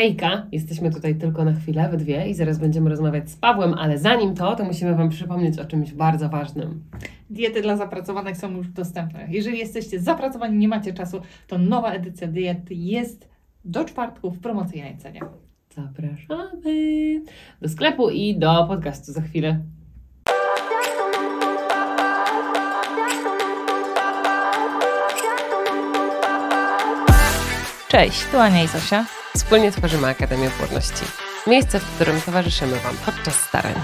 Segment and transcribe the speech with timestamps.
[0.00, 3.98] Hejka, jesteśmy tutaj tylko na chwilę, we dwie i zaraz będziemy rozmawiać z Pawłem, ale
[3.98, 6.84] zanim to, to musimy Wam przypomnieć o czymś bardzo ważnym.
[7.30, 9.26] Diety dla zapracowanych są już dostępne.
[9.28, 13.28] Jeżeli jesteście zapracowani, nie macie czasu, to nowa edycja diet jest
[13.64, 15.20] do czwartku w promocyjnej cenie.
[15.74, 17.22] Zapraszamy
[17.62, 19.60] do sklepu i do podcastu za chwilę.
[27.88, 29.19] Cześć, tu Ania i Zosia.
[29.34, 31.04] Wspólnie tworzymy Akademię Płodności.
[31.46, 33.74] Miejsce, w którym towarzyszymy Wam podczas starań.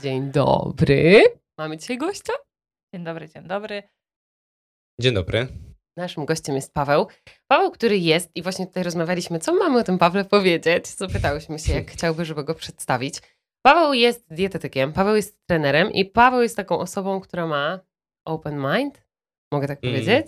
[0.00, 1.22] Dzień dobry.
[1.58, 2.32] Mamy dzisiaj gościa?
[2.94, 3.82] Dzień dobry, dzień dobry.
[5.00, 5.48] Dzień dobry.
[5.96, 7.06] Naszym gościem jest Paweł.
[7.48, 10.86] Paweł, który jest, i właśnie tutaj rozmawialiśmy, co mamy o tym Pawle powiedzieć.
[10.88, 13.20] Zapytałyśmy się, jak chciałby, żeby go przedstawić.
[13.62, 17.80] Paweł jest dietetykiem, Paweł jest trenerem i Paweł jest taką osobą, która ma
[18.24, 19.02] open mind,
[19.52, 19.94] mogę tak Mm.
[19.94, 20.26] powiedzieć.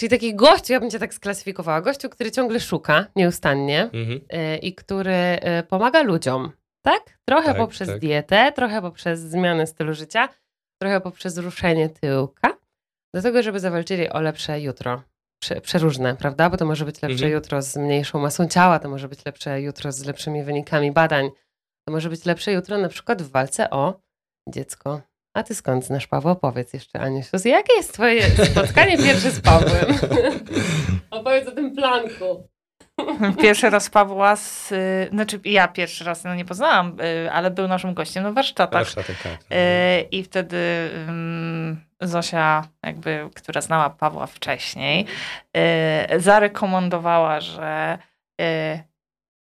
[0.00, 4.20] Czyli taki gościu, ja bym cię tak sklasyfikowała, gościu, który ciągle szuka nieustannie Mhm.
[4.54, 6.52] y, i który y, pomaga ludziom,
[6.84, 7.18] tak?
[7.28, 7.98] Trochę Tak, poprzez tak.
[7.98, 10.28] dietę, trochę poprzez zmianę stylu życia,
[10.82, 12.56] trochę poprzez ruszenie tyłka,
[13.14, 15.02] do tego, żeby zawalczyli o lepsze jutro.
[15.42, 16.50] Prze- Przeróżne, prawda?
[16.50, 17.32] Bo to może być lepsze Mhm.
[17.32, 21.30] jutro z mniejszą masą ciała, to może być lepsze jutro z lepszymi wynikami badań,
[21.86, 24.00] to może być lepsze jutro na przykład w walce o
[24.48, 25.00] dziecko.
[25.36, 26.32] A ty skąd znasz Pawła?
[26.32, 27.36] Opowiedz jeszcze, Aniusiu.
[27.44, 29.86] Jakie jest twoje spotkanie pierwsze z Pawłem?
[31.10, 32.48] Opowiedz o tym planku.
[33.42, 34.72] Pierwszy raz Pawła z...
[35.10, 38.82] Znaczy ja pierwszy raz no nie poznałam, y, ale był naszym gościem na warsztatach.
[38.82, 39.58] Warsztatek, tak.
[39.58, 40.90] Y, I wtedy
[42.00, 45.06] Zosia, jakby, która znała Pawła wcześniej,
[46.16, 47.98] y, zarekomendowała, że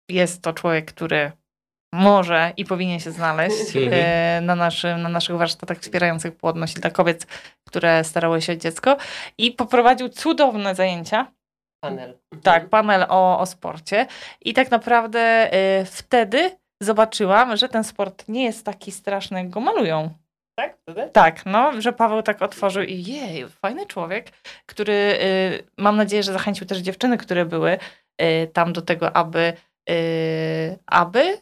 [0.09, 1.33] jest to człowiek, który
[1.93, 3.91] może i powinien się znaleźć y,
[4.43, 7.27] na, naszym, na naszych warsztatach wspierających płodność dla kobiet,
[7.69, 8.97] które starały się o dziecko.
[9.39, 11.33] I poprowadził cudowne zajęcia.
[11.85, 12.19] Panel.
[12.43, 14.07] Tak, panel o, o sporcie.
[14.41, 19.61] I tak naprawdę y, wtedy zobaczyłam, że ten sport nie jest taki straszny, jak go
[19.61, 20.11] malują.
[20.59, 20.77] Tak?
[20.83, 21.11] Wtedy?
[21.13, 24.31] Tak, no, że Paweł tak otworzył i jej, fajny człowiek,
[24.67, 27.79] który y, mam nadzieję, że zachęcił też dziewczyny, które były
[28.23, 29.53] y, tam do tego, aby,
[30.87, 31.39] aby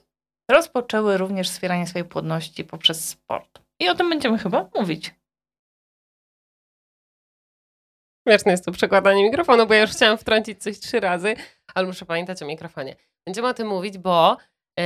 [0.51, 3.61] rozpoczęły również wspieranie swojej płodności poprzez sport.
[3.81, 5.15] I o tym będziemy chyba mówić.
[8.29, 11.37] Śmieszne jest to przekładanie mikrofonu, bo ja już chciałam wtrącić coś trzy razy,
[11.75, 12.97] ale muszę pamiętać o mikrofonie.
[13.27, 14.37] Będziemy o tym mówić, bo,
[14.79, 14.85] yy,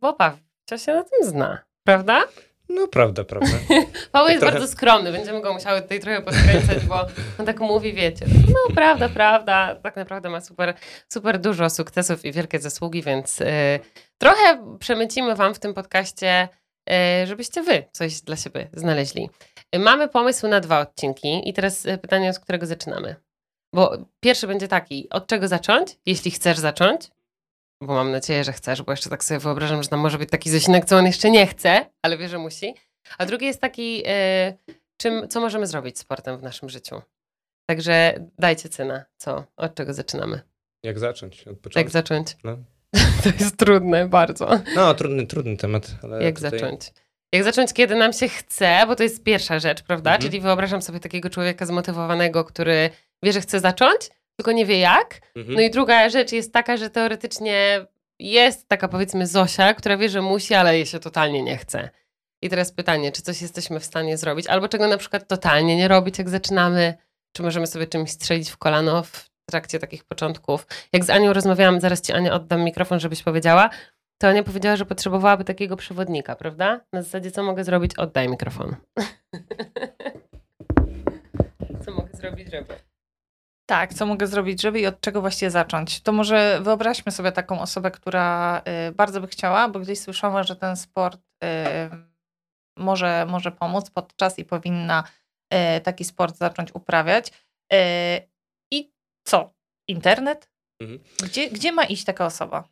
[0.00, 0.38] bo Paweł
[0.76, 2.24] się na tym zna, prawda?
[2.68, 3.56] No prawda, prawda.
[4.12, 4.58] Paweł jest Trochę.
[4.58, 7.06] bardzo skromny, będziemy go musiały tutaj trochę podkręcać, bo
[7.38, 10.74] on tak mówi, wiecie, no prawda, prawda, tak naprawdę ma super,
[11.08, 13.46] super dużo sukcesów i wielkie zasługi, więc yy,
[14.22, 16.48] trochę przemycimy wam w tym podcaście,
[16.88, 19.30] yy, żebyście wy coś dla siebie znaleźli.
[19.72, 23.16] Yy, mamy pomysł na dwa odcinki i teraz yy, pytanie, od którego zaczynamy.
[23.74, 27.10] Bo pierwszy będzie taki, od czego zacząć, jeśli chcesz zacząć,
[27.82, 30.50] bo mam nadzieję, że chcesz, bo jeszcze tak sobie wyobrażam, że tam może być taki
[30.50, 32.74] zasinek, co on jeszcze nie chce, ale wie, że musi.
[33.18, 34.54] A drugi jest taki, e,
[34.96, 37.02] czym, co możemy zrobić sportem w naszym życiu.
[37.66, 40.40] Także dajcie cynę, co, od czego zaczynamy.
[40.82, 41.40] Jak zacząć?
[41.40, 41.90] Od Jak początku.
[41.90, 42.36] zacząć?
[42.44, 42.56] No.
[43.22, 44.60] To jest trudne bardzo.
[44.76, 45.90] no, trudny, trudny temat.
[46.02, 46.50] Ale Jak tutaj...
[46.50, 46.92] zacząć?
[47.32, 50.10] Jak zacząć, kiedy nam się chce, bo to jest pierwsza rzecz, prawda?
[50.10, 50.22] Mhm.
[50.22, 52.90] Czyli wyobrażam sobie takiego człowieka zmotywowanego, który
[53.22, 55.20] wie, że chce zacząć, tylko nie wie jak.
[55.36, 55.54] Mhm.
[55.56, 57.86] No i druga rzecz jest taka, że teoretycznie
[58.18, 61.90] jest taka powiedzmy Zosia, która wie, że musi, ale jej się totalnie nie chce.
[62.42, 65.88] I teraz pytanie, czy coś jesteśmy w stanie zrobić, albo czego na przykład totalnie nie
[65.88, 66.94] robić, jak zaczynamy,
[67.36, 70.66] czy możemy sobie czymś strzelić w kolano w trakcie takich początków.
[70.92, 73.70] Jak z Anią rozmawiałam, zaraz ci Ania oddam mikrofon, żebyś powiedziała,
[74.18, 76.80] to Ania powiedziała, że potrzebowałaby takiego przewodnika, prawda?
[76.92, 77.98] Na zasadzie, co mogę zrobić?
[77.98, 78.76] Oddaj mikrofon.
[81.84, 82.74] co mogę zrobić, żeby?
[83.66, 86.00] Tak, co mogę zrobić, żeby i od czego właściwie zacząć?
[86.00, 90.56] To może wyobraźmy sobie taką osobę, która y, bardzo by chciała, bo gdzieś słyszała, że
[90.56, 91.48] ten sport y,
[92.76, 95.04] może, może pomóc podczas i powinna
[95.54, 97.32] y, taki sport zacząć uprawiać.
[99.24, 99.54] Co?
[99.88, 100.48] Internet?
[100.80, 101.00] Mhm.
[101.24, 102.68] Gdzie, gdzie ma iść taka osoba?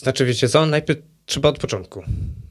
[0.00, 0.66] Znaczy, wiecie co?
[0.66, 2.04] Najpierw trzeba od początku.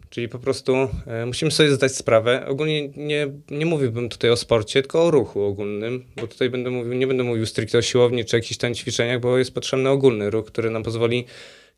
[0.09, 0.75] Czyli po prostu
[1.07, 2.45] e, musimy sobie zdać sprawę.
[2.47, 6.93] Ogólnie nie, nie mówiłbym tutaj o sporcie, tylko o ruchu ogólnym, bo tutaj będę mówił,
[6.93, 10.45] nie będę mówił stricte o siłowni czy jakichś tam ćwiczeniach, bo jest potrzebny ogólny ruch,
[10.45, 11.25] który nam pozwoli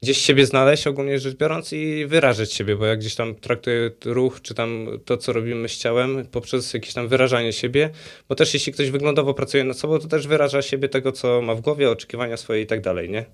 [0.03, 4.41] gdzieś siebie znaleźć, ogólnie rzecz biorąc, i wyrażać siebie, bo jak gdzieś tam traktuję ruch,
[4.41, 7.89] czy tam to, co robimy z ciałem, poprzez jakieś tam wyrażanie siebie,
[8.29, 11.55] bo też jeśli ktoś wyglądowo pracuje nad sobą, to też wyraża siebie tego, co ma
[11.55, 13.25] w głowie, oczekiwania swoje i tak dalej, nie?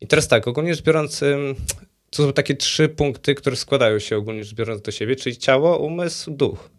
[0.00, 1.20] I teraz tak, ogólnie rzecz biorąc,
[2.10, 5.78] to są takie trzy punkty, które składają się ogólnie rzecz biorąc do siebie, czyli ciało,
[5.78, 6.70] umysł, duch.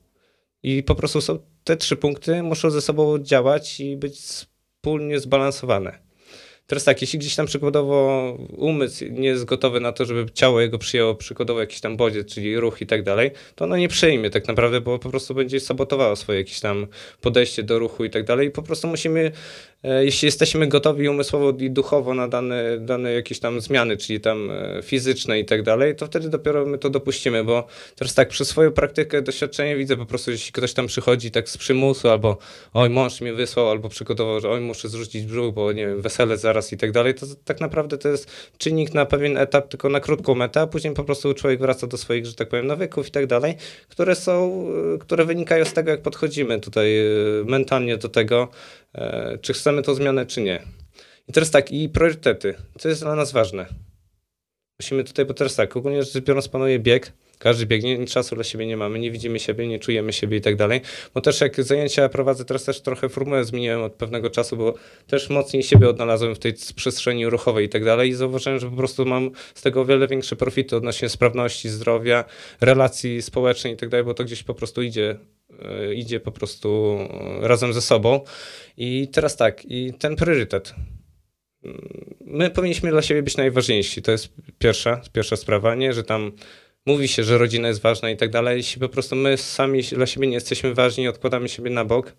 [0.64, 6.07] I po prostu są te trzy punkty muszą ze sobą działać i być wspólnie zbalansowane.
[6.68, 10.78] Teraz tak, jeśli gdzieś tam przykładowo umysł nie jest gotowy na to, żeby ciało jego
[10.78, 14.48] przyjęło przykładowo jakiś tam bodziec, czyli ruch i tak dalej, to ono nie przyjmie tak
[14.48, 16.88] naprawdę, bo po prostu będzie sabotowało swoje jakieś tam
[17.22, 18.48] podejście do ruchu i tak dalej.
[18.48, 19.32] I po prostu musimy,
[19.84, 24.82] jeśli jesteśmy gotowi umysłowo i duchowo na dane, dane jakieś tam zmiany, czyli tam e,
[24.84, 28.72] fizyczne i tak dalej, to wtedy dopiero my to dopuścimy, bo teraz tak, przez swoją
[28.72, 32.38] praktykę, doświadczenie widzę po prostu, jeśli ktoś tam przychodzi tak z przymusu, albo
[32.74, 36.38] oj, mąż mnie wysłał, albo przygotował, że oj, muszę zrzucić brzuch, bo nie wiem, wesele
[36.38, 40.00] zaraz i tak dalej, to tak naprawdę to jest czynnik na pewien etap, tylko na
[40.00, 43.12] krótką metę, a później po prostu człowiek wraca do swoich, że tak powiem, nawyków i
[43.12, 43.56] tak dalej,
[43.90, 47.04] które są, e, które wynikają z tego, jak podchodzimy tutaj e,
[47.46, 48.48] mentalnie do tego,
[48.84, 48.87] e,
[49.42, 50.62] czy chcemy tą zmianę, czy nie.
[51.28, 52.56] I teraz tak, i priorytety.
[52.80, 53.66] Co jest dla nas ważne?
[54.80, 58.66] Musimy tutaj, bo teraz tak, ogólnie rzecz biorąc panuje bieg, każdy biegnie, czasu dla siebie
[58.66, 60.82] nie mamy, nie widzimy siebie, nie czujemy siebie i tak dalej.
[61.14, 64.74] Bo też jak zajęcia prowadzę, teraz też trochę formułę zmieniłem od pewnego czasu, bo
[65.08, 68.76] też mocniej siebie odnalazłem w tej przestrzeni ruchowej i tak dalej i zauważyłem, że po
[68.76, 72.26] prostu mam z tego o wiele większe profity odnośnie sprawności, zdrowia,
[72.62, 75.37] relacji społecznej i tak dalej, bo to gdzieś po prostu idzie e,
[75.96, 76.98] idzie po prostu
[77.42, 78.22] razem ze sobą.
[78.78, 80.74] I teraz tak, i ten priorytet.
[82.22, 84.02] My powinniśmy dla siebie być najważniejsi.
[84.02, 86.32] To jest pierwsza, pierwsza sprawa, nie, że tam
[86.86, 88.58] mówi się, że rodzina jest ważna i tak dalej.
[88.58, 92.16] Jeśli po prostu my sami dla siebie nie jesteśmy ważni, odkładamy siebie na bok,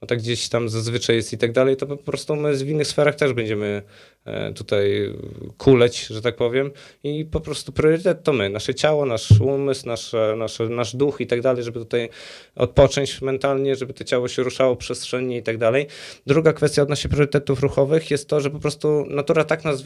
[0.00, 2.86] bo tak gdzieś tam zazwyczaj jest i tak dalej, to po prostu my w innych
[2.86, 3.82] sferach też będziemy
[4.21, 4.21] e,
[4.54, 5.14] tutaj
[5.58, 6.70] kuleć, że tak powiem.
[7.04, 11.26] I po prostu priorytet to my, nasze ciało, nasz umysł, nasz, nasz, nasz duch i
[11.26, 12.08] tak dalej, żeby tutaj
[12.56, 15.86] odpocząć mentalnie, żeby to ciało się ruszało przestrzennie i tak dalej.
[16.26, 19.82] Druga kwestia odnośnie priorytetów ruchowych jest to, że po prostu natura tak nas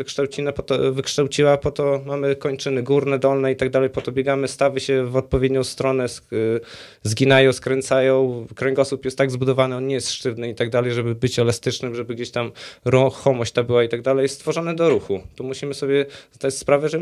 [0.56, 4.48] po to, wykształciła, po to mamy kończyny górne, dolne i tak dalej, po to biegamy,
[4.48, 6.06] stawy się w odpowiednią stronę,
[7.02, 11.38] zginają, skręcają, kręgosłup jest tak zbudowany, on nie jest sztywny i tak dalej, żeby być
[11.38, 12.52] elastycznym, żeby gdzieś tam
[12.84, 15.20] ruchomość ta była i tak dalej, jest stworzone do ruchu.
[15.36, 16.98] Tu musimy sobie zdać sprawę, że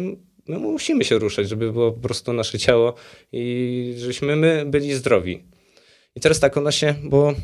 [0.48, 2.94] my musimy się ruszać, żeby było po prostu nasze ciało
[3.32, 5.44] i żebyśmy my byli zdrowi.
[6.16, 7.34] I teraz tak, ona się, bo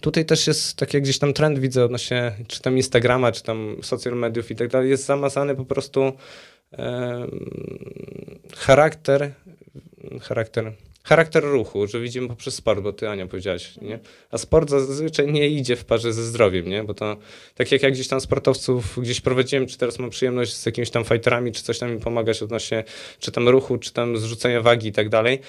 [0.00, 3.76] tutaj też jest tak jak gdzieś tam trend widzę odnośnie czy tam Instagrama, czy tam
[3.82, 6.12] social mediów i tak dalej, jest zamazany po prostu
[6.72, 7.26] e,
[8.56, 9.32] charakter,
[10.20, 10.72] charakter
[11.04, 13.98] charakter ruchu, że widzimy poprzez sport, bo ty Ania powiedziałaś, nie?
[14.30, 16.84] A sport zazwyczaj nie idzie w parze ze zdrowiem, nie?
[16.84, 17.16] Bo to
[17.54, 21.04] tak jak ja gdzieś tam sportowców gdzieś prowadziłem, czy teraz mam przyjemność z jakimiś tam
[21.04, 22.84] fighterami, czy coś tam im pomagać odnośnie,
[23.18, 25.40] czy tam ruchu, czy tam zrzucenia wagi i tak dalej,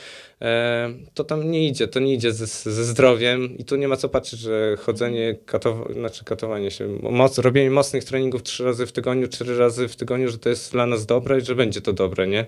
[0.41, 3.97] e, to tam nie idzie, to nie idzie ze, ze zdrowiem i tu nie ma
[3.97, 8.91] co patrzeć, że chodzenie, katow znaczy katowanie się, moc, robienie mocnych treningów trzy razy w
[8.91, 11.93] tygodniu, cztery razy w tygodniu, że to jest dla nas dobre i że będzie to
[11.93, 12.45] dobre, nie?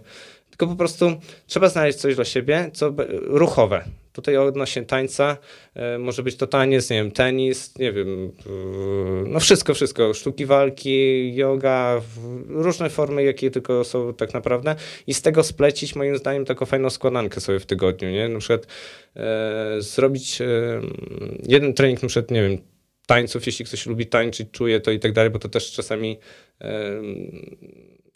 [0.50, 1.14] Tylko po prostu
[1.48, 3.84] trzeba znaleźć coś dla siebie, co ruchowe.
[4.14, 5.38] Tutaj odnośnie tańca,
[5.76, 8.32] e, może być to taniec, nie wiem, tenis, nie wiem,
[9.28, 12.02] no wszystko, wszystko, sztuki walki, yoga,
[12.48, 14.76] różne formy, jakie tylko są tak naprawdę
[15.08, 18.30] i z tego splecić moim zdaniem taką fajną składankę sobie w tygodniu, nie?
[18.30, 18.68] Na przykład
[19.16, 20.46] e, zrobić e,
[21.44, 22.58] jeden trening, na przykład, nie wiem,
[23.08, 26.20] tańców, jeśli ktoś lubi tańczyć, czuje to i tak dalej, bo to też czasami
[26.62, 27.02] e,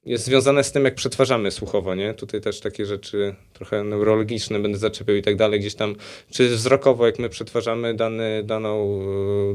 [0.05, 2.13] jest związane z tym, jak przetwarzamy słuchowo, nie?
[2.13, 5.95] Tutaj też takie rzeczy trochę neurologiczne będę zaczepiał i tak dalej, gdzieś tam,
[6.31, 9.01] czy wzrokowo, jak my przetwarzamy dany, daną,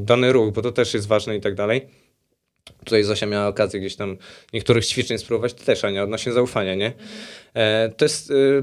[0.00, 1.86] dany ruch, bo to też jest ważne i tak dalej.
[2.78, 4.16] Tutaj Zosia miała okazję gdzieś tam
[4.52, 6.92] niektórych ćwiczeń spróbować, to też Ania, odnośnie zaufania, nie?
[7.54, 8.62] E, to jest, y,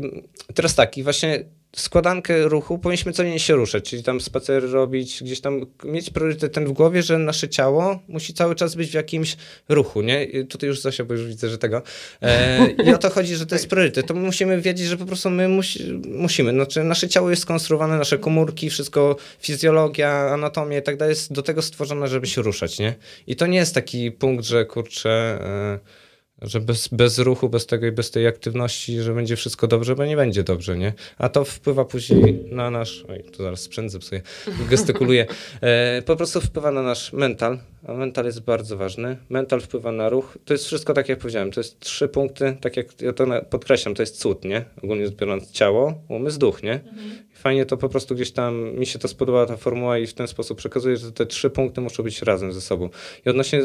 [0.54, 5.42] teraz tak, i właśnie składankę ruchu powinniśmy codziennie się ruszać, czyli tam spacery robić, gdzieś
[5.42, 9.38] tam mieć priorytet ten w głowie, że nasze ciało musi cały czas być w jakimś
[9.70, 10.24] ruchu, nie?
[10.24, 11.82] I tutaj już Zosia, bo już widzę, że tego.
[12.22, 14.08] E, I o to chodzi, że to jest priorytet.
[14.08, 16.52] To musimy wiedzieć, że po prostu my musi, musimy.
[16.52, 21.42] Znaczy, nasze ciało jest skonstruowane, nasze komórki, wszystko, fizjologia, anatomia i tak dalej jest do
[21.42, 22.96] tego stworzone, żeby się ruszać, nie?
[23.28, 25.10] I to nie jest taki punkt, że kurczę...
[25.42, 26.03] E,
[26.44, 30.06] że bez, bez ruchu, bez tego i bez tej aktywności, że będzie wszystko dobrze, bo
[30.06, 30.94] nie będzie dobrze, nie?
[31.18, 34.22] A to wpływa później na nasz, oj, to zaraz sprzęt zepsuję,
[34.70, 35.26] gestykuluję,
[35.62, 39.18] e, po prostu wpływa na nasz mental, a mental jest bardzo ważny.
[39.30, 40.38] Mental wpływa na ruch.
[40.46, 43.96] To jest wszystko tak, jak powiedziałem, to jest trzy punkty, tak jak ja to podkreślam,
[43.96, 44.66] to jest cud, nie?
[44.84, 46.74] Ogólnie biorąc ciało, umysł, duch, nie?
[46.74, 47.12] Mhm.
[47.34, 50.28] Fajnie to po prostu gdzieś tam, mi się to spodobała ta formuła i w ten
[50.28, 52.90] sposób przekazuję, że te trzy punkty muszą być razem ze sobą.
[53.26, 53.62] I odnośnie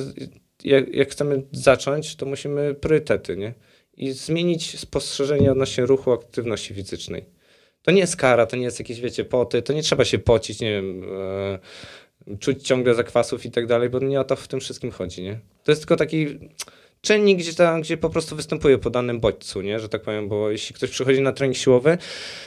[0.65, 3.55] jak, jak chcemy zacząć, to musimy priorytety, nie?
[3.97, 7.25] I zmienić spostrzeżenie odnośnie ruchu, aktywności fizycznej.
[7.83, 10.61] To nie jest kara, to nie jest jakieś, wiecie, poty, to nie trzeba się pocić,
[10.61, 11.03] nie wiem,
[12.29, 15.23] e, czuć ciągle zakwasów i tak dalej, bo nie o to w tym wszystkim chodzi,
[15.23, 15.41] nie?
[15.65, 16.39] To jest tylko taki,
[17.01, 19.81] czynnik, gdzie, tam, gdzie po prostu występuje po danym bodźcu, nie?
[19.81, 21.99] że tak powiem, bo jeśli ktoś przychodzi na trening siłowy,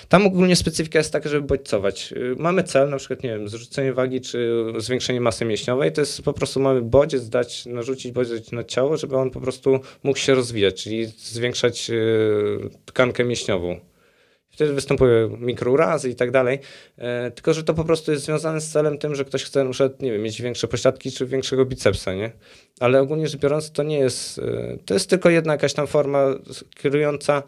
[0.10, 2.14] tam ogólnie specyfika jest taka, żeby bodźcować.
[2.18, 6.22] Y, mamy cel, na przykład, nie wiem, zrzucenie wagi czy zwiększenie masy mięśniowej, to jest
[6.22, 10.36] po prostu mamy bodziec dać, narzucić bodziec na ciało, żeby on po prostu mógł się
[10.36, 13.91] rozwijać, czyli zwiększać yy, tkankę mięśniową.
[14.52, 16.60] Wtedy występują mikrourazy i tak dalej.
[16.98, 19.72] E, tylko, że to po prostu jest związane z celem tym, że ktoś chce na
[19.72, 22.32] przykład, nie wiem, mieć większe pośladki czy większego bicepsa, nie?
[22.80, 26.26] Ale ogólnie rzecz biorąc, to nie jest, e, to jest tylko jedna jakaś tam forma
[26.76, 27.44] kierująca,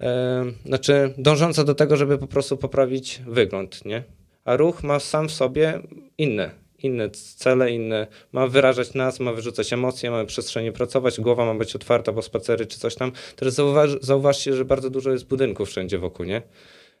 [0.00, 4.02] e, znaczy dążąca do tego, żeby po prostu poprawić wygląd, nie?
[4.44, 5.80] A ruch ma sam w sobie
[6.18, 11.54] inne inne cele, inne, ma wyrażać nas, ma wyrzucać emocje, ma przestrzenie pracować, głowa ma
[11.54, 13.12] być otwarta, bo spacery czy coś tam.
[13.36, 16.42] Teraz zauważ, zauważcie, że bardzo dużo jest budynków wszędzie wokół, nie?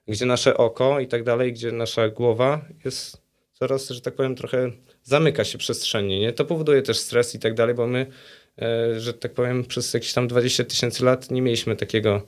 [0.08, 3.22] Gdzie nasze oko i tak dalej, gdzie nasza głowa jest
[3.52, 4.70] coraz, że tak powiem, trochę
[5.02, 6.32] zamyka się przestrzeni, nie?
[6.32, 8.06] To powoduje też stres i tak dalej, bo my,
[8.62, 12.26] e, że tak powiem, przez jakieś tam 20 tysięcy lat nie mieliśmy takiego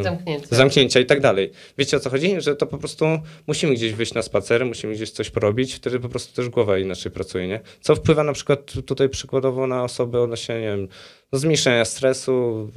[0.00, 0.56] zamknięcia.
[0.56, 1.50] zamknięcia i tak dalej.
[1.78, 2.40] Wiecie o co chodzi?
[2.40, 3.04] Że to po prostu
[3.46, 7.12] musimy gdzieś wyjść na spacery, musimy gdzieś coś porobić, wtedy po prostu też głowa inaczej
[7.12, 7.60] pracuje, nie?
[7.80, 10.88] Co wpływa na przykład tutaj przykładowo na osoby odnośnie, nie wiem,
[11.32, 12.68] no zmniejszenia stresu,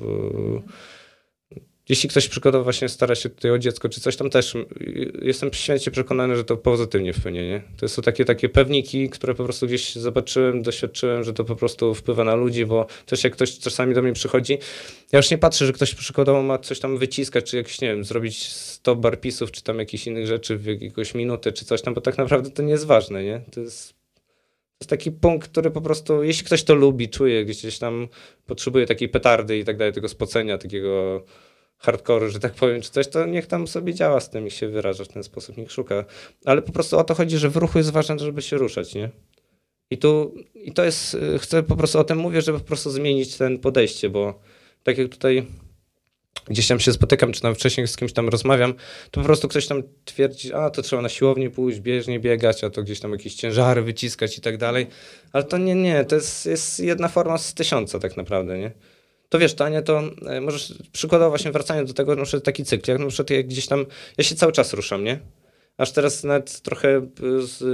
[1.91, 4.53] jeśli ktoś przykładowo właśnie stara się tutaj o dziecko czy coś tam też,
[5.21, 7.61] jestem święcie przekonany, że to pozytywnie wpłynie, nie?
[7.77, 11.95] To są takie, takie pewniki, które po prostu gdzieś zobaczyłem, doświadczyłem, że to po prostu
[11.95, 14.57] wpływa na ludzi, bo też jak ktoś czasami do mnie przychodzi,
[15.11, 18.03] ja już nie patrzę, że ktoś przykładowo ma coś tam wyciskać, czy jakieś, nie wiem,
[18.03, 22.01] zrobić 100 barpisów, czy tam jakichś innych rzeczy w jakąś minutę, czy coś tam, bo
[22.01, 23.41] tak naprawdę to nie jest ważne, nie?
[23.51, 23.93] To jest
[24.81, 28.07] to jest taki punkt, który po prostu, jeśli ktoś to lubi, czuje, gdzieś tam
[28.45, 31.23] potrzebuje takiej petardy i tak dalej, tego spocenia, takiego
[31.81, 34.67] hardcore, że tak powiem, czy coś, to niech tam sobie działa z tym i się
[34.67, 36.05] wyraża w ten sposób, niech szuka.
[36.45, 39.09] Ale po prostu o to chodzi, że w ruchu jest ważne, żeby się ruszać, nie?
[39.91, 43.37] I tu, i to jest, chcę po prostu o tym mówię, żeby po prostu zmienić
[43.37, 44.39] ten podejście, bo
[44.83, 45.47] tak jak tutaj
[46.47, 48.73] gdzieś tam się spotykam, czy tam wcześniej z kimś tam rozmawiam,
[49.11, 52.69] to po prostu ktoś tam twierdzi, a to trzeba na siłownię pójść, bieżnie biegać, a
[52.69, 54.87] to gdzieś tam jakieś ciężary wyciskać i tak dalej.
[55.33, 58.71] Ale to nie, nie, to jest, jest jedna forma z tysiąca tak naprawdę, nie?
[59.31, 62.99] To wiesz, Tanie, to e, możesz przykładowo właśnie wracając do tego, że taki cykl, jak
[62.99, 63.85] na przykład jak gdzieś tam,
[64.17, 65.19] ja się cały czas ruszam, nie?
[65.81, 67.01] Aż teraz nawet trochę e,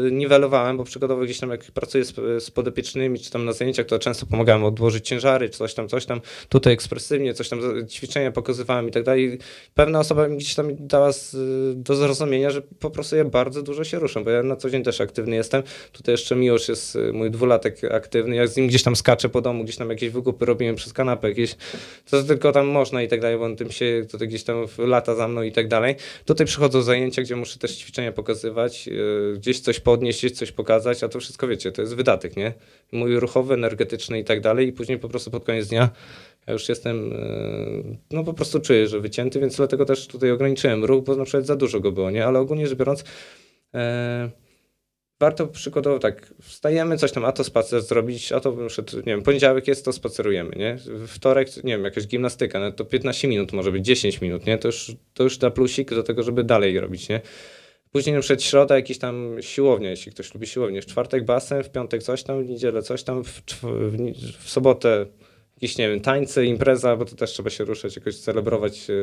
[0.10, 4.00] zniwelowałem, bo przykładowo gdzieś tam jak pracuję z, z podopiecznymi, czy tam na zajęciach, to
[4.00, 8.88] często pomagałem odłożyć ciężary, czy coś tam, coś tam, tutaj ekspresywnie, coś tam, ćwiczenia pokazywałem
[8.88, 9.40] i tak dalej.
[9.74, 11.36] Pewna osoba mi gdzieś tam dała z,
[11.84, 14.84] do zrozumienia, że po prostu ja bardzo dużo się ruszam, bo ja na co dzień
[14.84, 15.64] też aktywny jestem.
[15.92, 19.42] Tutaj jeszcze Miłosz jest e, mój dwulatek aktywny, jak z nim gdzieś tam skaczę po
[19.42, 21.56] domu, gdzieś tam jakieś wykupy robiłem przez kanapę, jakieś,
[22.10, 25.16] to tylko tam można i tak dalej, bo on tym się tutaj gdzieś tam lata
[25.16, 25.96] za mną i tak dalej.
[26.26, 28.92] Tutaj przychodzą zajęcia, gdzie muszę też ćwiczyć ćwiczenia pokazywać, e,
[29.34, 32.54] gdzieś coś podnieść, gdzieś coś pokazać, a to wszystko wiecie, to jest wydatek, nie?
[32.92, 35.90] Mój ruchowy, energetyczny i tak dalej i później po prostu pod koniec dnia
[36.48, 40.86] ja już jestem, e, no po prostu czuję, że wycięty, więc dlatego też tutaj ograniczyłem
[40.86, 42.26] ruch, bo na przykład za dużo go było, nie?
[42.26, 43.04] Ale ogólnie rzecz biorąc,
[43.74, 44.30] e,
[45.20, 49.22] warto przykładowo tak, wstajemy, coś tam, a to spacer zrobić, a to przed, nie wiem,
[49.22, 50.78] poniedziałek jest, to spacerujemy, nie?
[51.08, 54.58] Wtorek, nie wiem, jakaś gimnastyka, no to 15 minut, może być 10 minut, nie?
[54.58, 57.22] To już, to już da plusik do tego, żeby dalej robić, nie?
[57.92, 60.82] Później na przykład środa jakiś tam siłownia, jeśli ktoś lubi siłownię.
[60.82, 63.64] W czwartek basen, w piątek coś tam, w niedzielę coś tam, w, w,
[64.40, 65.06] w sobotę
[65.62, 68.94] jakieś, nie wiem, tańce, impreza, bo to też trzeba się ruszać, jakoś celebrować e,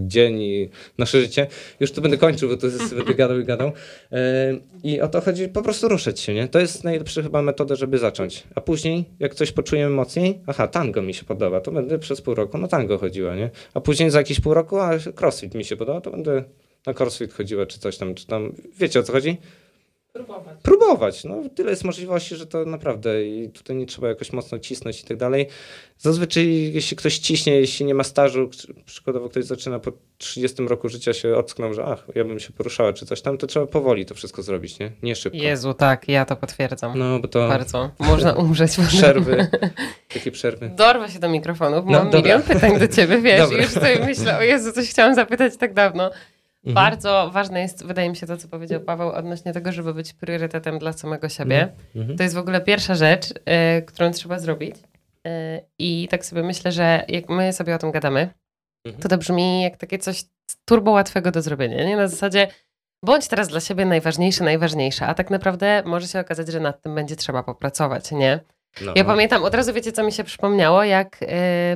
[0.00, 1.46] dzień i nasze życie.
[1.80, 3.72] Już to będę kończył, bo to jest, będę gadał i gadał.
[4.12, 6.48] E, I o to chodzi, po prostu ruszać się, nie?
[6.48, 8.44] To jest najlepsza chyba metoda, żeby zacząć.
[8.54, 12.34] A później, jak coś poczujemy mocniej, aha, tango mi się podoba, to będę przez pół
[12.34, 13.50] roku na tango chodziła, nie?
[13.74, 16.44] A później za jakieś pół roku, a crossfit mi się podoba, to będę
[16.86, 19.36] na crossfit chodziła, czy coś tam, czy tam, wiecie o co chodzi?
[20.14, 20.60] Próbować.
[20.62, 21.24] Próbować.
[21.24, 25.04] No, tyle jest możliwości, że to naprawdę i tutaj nie trzeba jakoś mocno cisnąć i
[25.04, 25.46] tak dalej.
[25.98, 28.50] Zazwyczaj, jeśli ktoś ciśnie, jeśli nie ma stażu,
[28.86, 32.92] przykładowo ktoś zaczyna po 30 roku życia się ocknął, że ach, ja bym się poruszała
[32.92, 34.92] czy coś tam, to trzeba powoli to wszystko zrobić, nie?
[35.02, 35.38] Nie szybko.
[35.38, 36.98] Jezu, tak, ja to potwierdzam.
[36.98, 37.48] No, bo to...
[37.48, 37.90] Bardzo.
[37.98, 38.72] Można umrzeć.
[38.88, 39.46] Przerwy.
[40.14, 40.70] Takie przerwy.
[40.76, 41.84] Dorwę się do mikrofonów.
[41.84, 43.62] Mam no, milion pytań do ciebie, wiesz, dobra.
[43.62, 46.10] już sobie myślę, o Jezu, coś chciałam zapytać tak dawno.
[46.66, 46.74] Mhm.
[46.74, 50.78] Bardzo ważne jest, wydaje mi się, to, co powiedział Paweł odnośnie tego, żeby być priorytetem
[50.78, 51.62] dla samego siebie.
[51.62, 51.80] Mhm.
[51.96, 52.16] mhm.
[52.16, 54.76] To jest w ogóle pierwsza rzecz, y, którą trzeba zrobić.
[54.76, 55.30] Y,
[55.78, 58.28] I tak sobie myślę, że jak my sobie o tym gadamy,
[58.84, 59.02] mhm.
[59.02, 60.24] to to brzmi jak takie coś
[60.64, 61.84] turbo łatwego do zrobienia.
[61.84, 61.96] Nie?
[61.96, 62.48] Na zasadzie
[63.04, 66.94] bądź teraz dla siebie najważniejszy, najważniejsza, a tak naprawdę może się okazać, że nad tym
[66.94, 68.40] będzie trzeba popracować, nie?
[68.80, 68.92] No.
[68.96, 71.26] Ja pamiętam, od razu wiecie, co mi się przypomniało, jak y,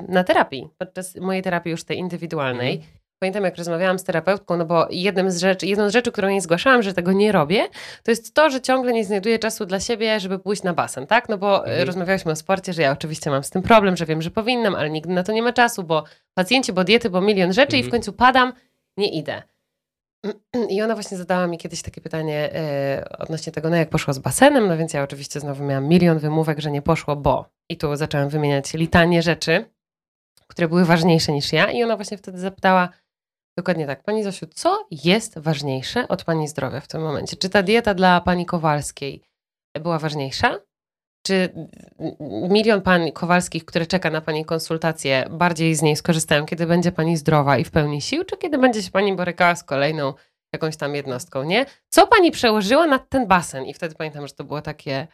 [0.09, 4.65] na terapii, podczas mojej terapii już tej indywidualnej, mhm pamiętam jak rozmawiałam z terapeutką, no
[4.65, 7.69] bo jednym z rzeczy, jedną z rzeczy, którą jej zgłaszałam, że tego nie robię,
[8.03, 11.29] to jest to, że ciągle nie znajduję czasu dla siebie, żeby pójść na basen, tak?
[11.29, 11.87] No bo Mhm.
[11.87, 14.91] rozmawialiśmy o sporcie, że ja oczywiście mam z tym problem, że wiem, że powinnam, ale
[14.91, 17.85] nigdy na to nie ma czasu, bo pacjenci, bo diety, bo milion rzeczy i w
[17.87, 17.91] Mhm.
[17.91, 18.53] końcu padam,
[18.97, 19.43] nie idę.
[20.71, 24.19] I ona właśnie zadała mi kiedyś takie pytanie e, odnośnie tego, no jak poszło z
[24.19, 27.49] basenem, no więc ja oczywiście znowu miałam milion wymówek, że nie poszło, bo.
[27.71, 29.65] I tu zaczęłam wymieniać litanie rzeczy,
[30.47, 32.89] które były ważniejsze niż ja i ona właśnie wtedy zapytała
[33.59, 37.37] dokładnie tak, Pani Zosiu, co jest ważniejsze od Pani zdrowia w tym momencie?
[37.37, 39.23] Czy ta dieta dla Pani Kowalskiej
[39.81, 40.61] była ważniejsza?
[41.27, 41.53] Czy
[42.51, 47.17] milion pań Kowalskich, które czeka na Pani konsultację, bardziej z niej skorzystają, kiedy będzie Pani
[47.17, 50.15] zdrowa i w pełni sił, czy kiedy będzie się Pani borykała z kolejną
[50.53, 51.67] jakąś tam jednostką, nie?
[51.89, 53.65] Co Pani przełożyła na ten basen?
[53.65, 55.07] I wtedy pamiętam, że to było takie...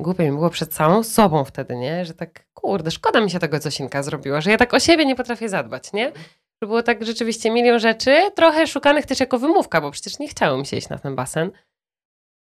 [0.00, 2.04] Głupie mi było przed samą sobą wtedy, nie?
[2.04, 5.16] Że tak, kurde, szkoda mi się tego Zosinka zrobiła, że ja tak o siebie nie
[5.16, 6.12] potrafię zadbać, nie?
[6.62, 10.58] Że było tak rzeczywiście milion rzeczy, trochę szukanych też jako wymówka, bo przecież nie chciało
[10.58, 11.50] mi się iść na ten basen.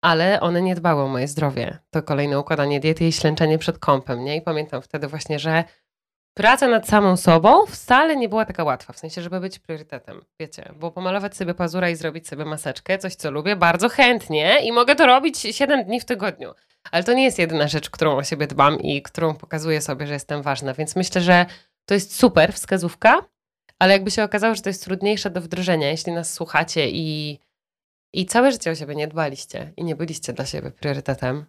[0.03, 1.77] Ale one nie dbały o moje zdrowie.
[1.89, 4.35] To kolejne układanie diety i ślęczenie przed kąpem, nie?
[4.35, 5.63] I pamiętam wtedy właśnie, że
[6.37, 10.73] praca nad samą sobą wcale nie była taka łatwa, w sensie, żeby być priorytetem, wiecie,
[10.75, 14.95] bo pomalować sobie pazura i zrobić sobie maseczkę, coś co lubię, bardzo chętnie i mogę
[14.95, 16.53] to robić 7 dni w tygodniu.
[16.91, 20.13] Ale to nie jest jedyna rzecz, którą o siebie dbam i którą pokazuję sobie, że
[20.13, 21.45] jestem ważna, więc myślę, że
[21.85, 23.21] to jest super wskazówka,
[23.79, 27.39] ale jakby się okazało, że to jest trudniejsze do wdrożenia, jeśli nas słuchacie i,
[28.13, 31.45] i całe życie o siebie nie dbaliście i nie byliście dla siebie priorytetem,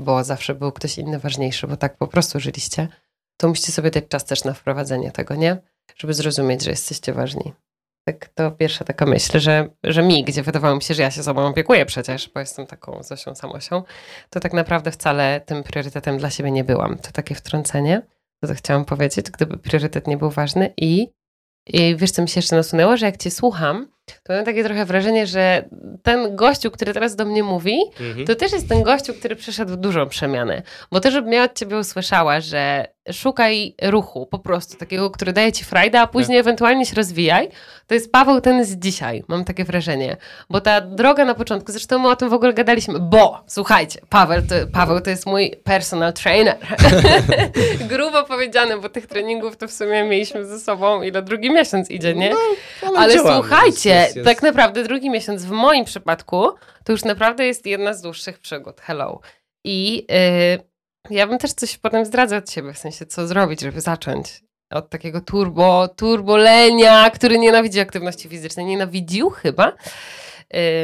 [0.00, 2.88] bo zawsze był ktoś inny ważniejszy, bo tak po prostu żyliście,
[3.36, 5.56] to musicie sobie dać czas też na wprowadzenie tego, nie?
[5.96, 7.52] Żeby zrozumieć, że jesteście ważni.
[8.08, 11.22] Tak, to pierwsza taka myśl, że, że mi, gdzie wydawało mi się, że ja się
[11.22, 13.82] sobą opiekuję przecież, bo jestem taką Zosią Samosią,
[14.30, 16.98] to tak naprawdę wcale tym priorytetem dla siebie nie byłam.
[16.98, 18.02] To takie wtrącenie,
[18.40, 21.08] to, to chciałam powiedzieć, gdyby priorytet nie był ważny i,
[21.66, 23.88] i wiesz, co mi się jeszcze nasunęło, że jak cię słucham,
[24.22, 25.64] to mam takie trochę wrażenie, że
[26.02, 28.26] ten gościu, który teraz do mnie mówi, Mhm.
[28.26, 30.62] to też jest ten gościu, który przeszedł dużą przemianę.
[30.92, 35.52] Bo też bym ja od ciebie usłyszała, że szukaj ruchu, po prostu takiego, który daje
[35.52, 37.48] ci frajdę, a później ewentualnie się rozwijaj.
[37.86, 40.16] To jest Paweł ten z dzisiaj, mam takie wrażenie.
[40.50, 44.42] Bo ta droga na początku, zresztą my o tym w ogóle gadaliśmy, bo, słuchajcie, Paweł
[44.42, 46.56] to, Paweł to jest mój personal trainer.
[47.88, 52.14] Grubo powiedziane, bo tych treningów to w sumie mieliśmy ze sobą, ile drugi miesiąc idzie,
[52.14, 52.32] nie?
[52.86, 56.48] Ale Ale działamy, słuchajcie, jest- jest- tak naprawdę drugi miesiąc w moim przypadku
[56.84, 58.80] to już naprawdę jest jedna z dłuższych przygód.
[58.80, 59.20] Hello.
[59.64, 60.06] I
[61.10, 64.42] y, ja bym też coś potem zdradzał od siebie, w sensie co zrobić, żeby zacząć.
[64.72, 68.66] Od takiego turbo, turbolenia, który nienawidzi aktywności fizycznej.
[68.66, 69.72] Nienawidził chyba.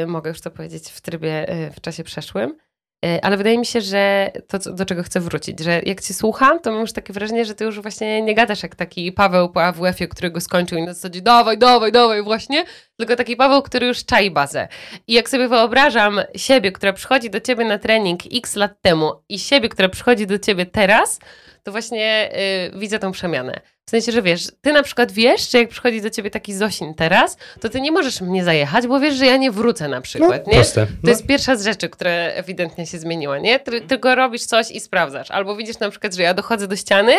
[0.03, 2.57] Y, mogę już to powiedzieć w trybie, y, w czasie przeszłym.
[3.05, 6.59] Y, Ale wydaje mi się, że to, do czego chcę wrócić, że jak cię słucham,
[6.59, 9.63] to mam już takie wrażenie, że ty już właśnie nie gadasz jak taki Paweł po
[9.63, 12.65] AWF-ie, którego skończył i na zasadzie dawaj, dawaj, dawaj właśnie,
[12.97, 14.67] tylko taki Paweł, który już czai bazę.
[15.07, 19.39] I jak sobie wyobrażam siebie, która przychodzi do ciebie na trening x lat temu i
[19.39, 21.19] siebie, która przychodzi do ciebie teraz,
[21.63, 22.31] to właśnie
[22.75, 23.59] y, widzę tą przemianę.
[23.85, 26.93] W sensie, że wiesz, ty na przykład wiesz, że jak przychodzi do ciebie taki Zosin
[26.93, 30.01] teraz, to ty nie możesz mnie zajechać, bo wiesz, że ja nie wrócę na No,
[30.01, 30.53] przykład, nie?
[30.53, 30.87] proste.
[31.03, 33.59] To jest pierwsza z rzeczy, która ewidentnie się zmieniła, nie?
[33.59, 35.31] Ty, tylko robisz coś i sprawdzasz.
[35.31, 37.13] Albo widzisz na przykład, że ja dochodzę do ściany,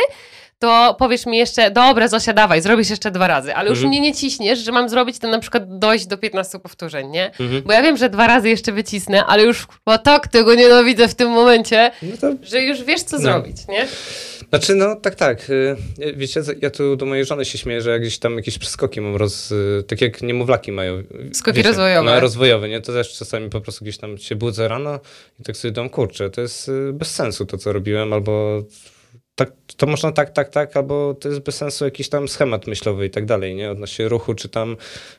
[0.58, 3.88] to powiesz mi jeszcze, dobra, Zosia, dawaj, zrobisz jeszcze dwa razy, ale już Mhm.
[3.90, 7.26] mnie nie ciśniesz, że mam zrobić to na przykład dojść do 15 powtórzeń, nie?
[7.26, 7.62] Mhm.
[7.62, 11.14] Bo ja wiem, że dwa razy jeszcze wycisnę, ale już chyba tak tego nienawidzę w
[11.14, 13.22] tym momencie, No to że już wiesz, co No.
[13.22, 13.86] zrobić, nie?
[14.48, 15.50] Znaczy, no tak, tak.
[15.50, 15.76] y,
[16.16, 19.16] Wiecie, ja tu do mojej żony się śmieję, że jak gdzieś tam jakieś przeskoki mam
[19.16, 19.50] roz...
[19.52, 21.02] y, tak jak niemowlaki mają.
[21.32, 22.10] Skoki rozwojowe.
[22.10, 22.80] No, rozwojowe, nie?
[22.80, 25.00] To też czasami po prostu gdzieś tam się budzę rano
[25.40, 28.62] i tak sobie dam, kurczę, to jest y, bez sensu to, co robiłem, albo
[29.34, 33.06] tak, to można tak, tak, tak, albo to jest bez sensu jakiś tam schemat myślowy
[33.06, 33.70] i tak dalej, nie?
[33.70, 34.76] Odnośnie ruchu, czy tam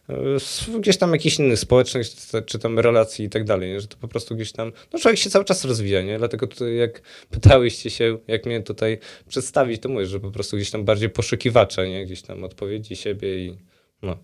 [0.10, 3.82] y, gdzieś tam jakichś innych społecznych, czy, czy tam relacji i tak dalej, nie?
[3.82, 6.18] Że to po prostu gdzieś tam, no człowiek się cały czas rozwija, nie?
[6.18, 10.72] Dlatego tutaj jak pytałyście się, jak mnie tutaj przedstawić, to mówię, że po prostu gdzieś
[10.72, 12.06] tam bardziej poszukiwacza, nie?
[12.06, 13.58] Gdzieś tam odpowiedzi siebie i
[14.02, 14.18] no,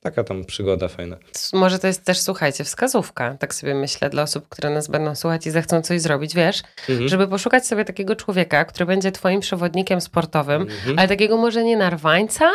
[0.00, 1.16] taka tam przygoda fajna.
[1.52, 5.46] Może to jest też, słuchajcie, wskazówka, tak sobie myślę, dla osób, które nas będą słuchać
[5.46, 7.08] i zechcą coś zrobić, wiesz, Mhm.
[7.08, 10.98] żeby poszukać sobie takiego człowieka, który będzie twoim przewodnikiem sportowym, Mhm.
[10.98, 12.52] ale takiego może nie narwańca,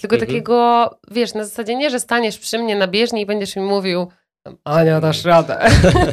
[0.00, 0.28] tylko Mhm.
[0.30, 4.08] takiego, wiesz, na zasadzie nie, że staniesz przy mnie na bieżni i będziesz mi mówił
[4.64, 5.58] Ania, dasz radę.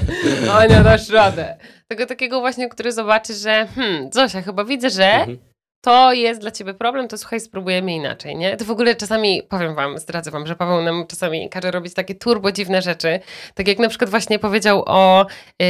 [0.60, 1.58] Ania, dasz radę.
[1.88, 5.38] Tego takiego właśnie, który zobaczy, że hmm, Zosia, chyba widzę, że Mhm.
[5.82, 8.58] To jest dla ciebie problem, to słuchaj, spróbujemy inaczej, nie?
[8.58, 12.16] To w ogóle czasami, powiem wam, zdradzę wam, że Paweł nam czasami każe robić takie
[12.16, 13.20] turbo dziwne rzeczy,
[13.56, 15.26] tak jak na przykład właśnie powiedział o
[15.62, 15.66] y,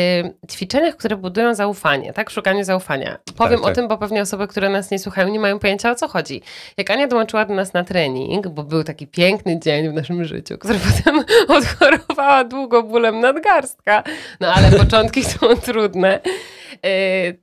[0.52, 2.30] ćwiczeniach, które budują zaufanie, tak?
[2.30, 3.18] Szukaniu zaufania.
[3.38, 3.72] Powiem Tak, tak.
[3.72, 6.42] o tym, bo pewnie osoby, które nas nie słuchają, nie mają pojęcia o co chodzi.
[6.78, 10.58] Jak Ania dołączyła do nas na trening, bo był taki piękny dzień w naszym życiu,
[10.58, 14.04] który potem odchorowała długo bólem nadgarstka,
[14.40, 16.20] no ale początki są trudne,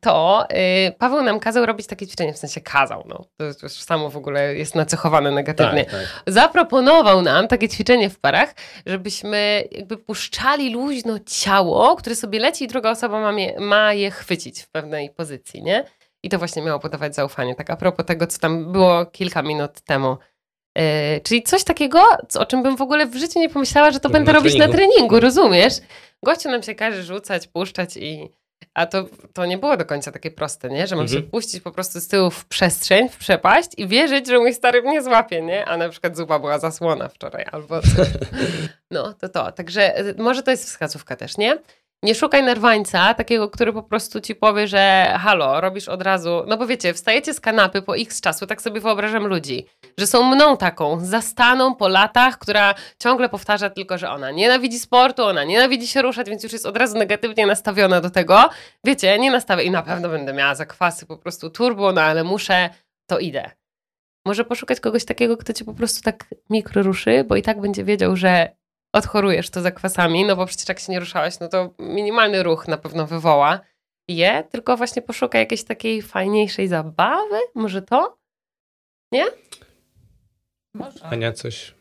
[0.01, 0.47] to
[0.89, 3.25] y, Paweł nam kazał robić takie ćwiczenie, w sensie kazał, no.
[3.37, 5.85] To już samo w ogóle jest nacechowane negatywnie.
[5.85, 6.23] Tak, tak.
[6.27, 8.55] Zaproponował nam takie ćwiczenie w parach,
[8.87, 14.11] żebyśmy jakby puszczali luźno ciało, które sobie leci i druga osoba ma, je, ma je
[14.11, 15.85] chwycić w pewnej pozycji, nie?
[16.23, 17.55] I to właśnie miało budować zaufanie.
[17.55, 20.17] Tak a propos tego, co tam było kilka minut temu.
[20.79, 20.85] Yy,
[21.23, 22.01] czyli coś takiego,
[22.39, 24.69] o czym bym w ogóle w życiu nie pomyślała, że to Na będę robić na
[24.69, 24.93] treningu.
[24.93, 25.75] treningu, rozumiesz?
[26.25, 28.29] Gościu nam się każe rzucać, puszczać i...
[28.75, 30.87] A to, to nie było do końca takie proste, nie?
[30.87, 31.23] Że mam Mhm.
[31.23, 34.83] się puścić po prostu z tyłu w przestrzeń, w przepaść i wierzyć, że mój stary
[34.83, 35.65] mnie złapie, nie?
[35.65, 38.09] A na przykład zupa była zasłona wczoraj albo coś.
[38.91, 39.53] No, to to.
[39.53, 41.59] Także y, może to jest wskazówka też, nie?
[42.03, 46.45] Nie szukaj nerwańca, takiego, który po prostu ci powie, że halo, robisz od razu.
[46.47, 49.67] No bo wiecie, wstajecie z kanapy po x czasu, tak sobie wyobrażam ludzi,
[49.99, 55.25] że są mną taką, zastaną po latach, która ciągle powtarza tylko, że ona nienawidzi sportu,
[55.25, 58.51] ona nienawidzi się ruszać, więc już jest od razu negatywnie nastawiona do tego.
[58.85, 62.71] Wiecie, nie nastawię i na pewno będę miała zakwasy po prostu turbo, no ale muszę,
[63.07, 63.51] to idę.
[64.27, 67.85] Może poszukać kogoś takiego, kto cię po prostu tak mikro ruszy, bo i tak będzie
[67.85, 68.58] wiedział, że
[68.93, 72.79] odchorujesz to zakwasami, no bo przecież jak się nie ruszałeś, no to minimalny ruch na
[72.79, 73.61] pewno wywoła
[74.09, 78.19] je, tylko właśnie poszukaj jakiejś takiej fajniejszej zabawy, może to?
[80.75, 81.05] Może.
[81.05, 81.75] Ania, coś...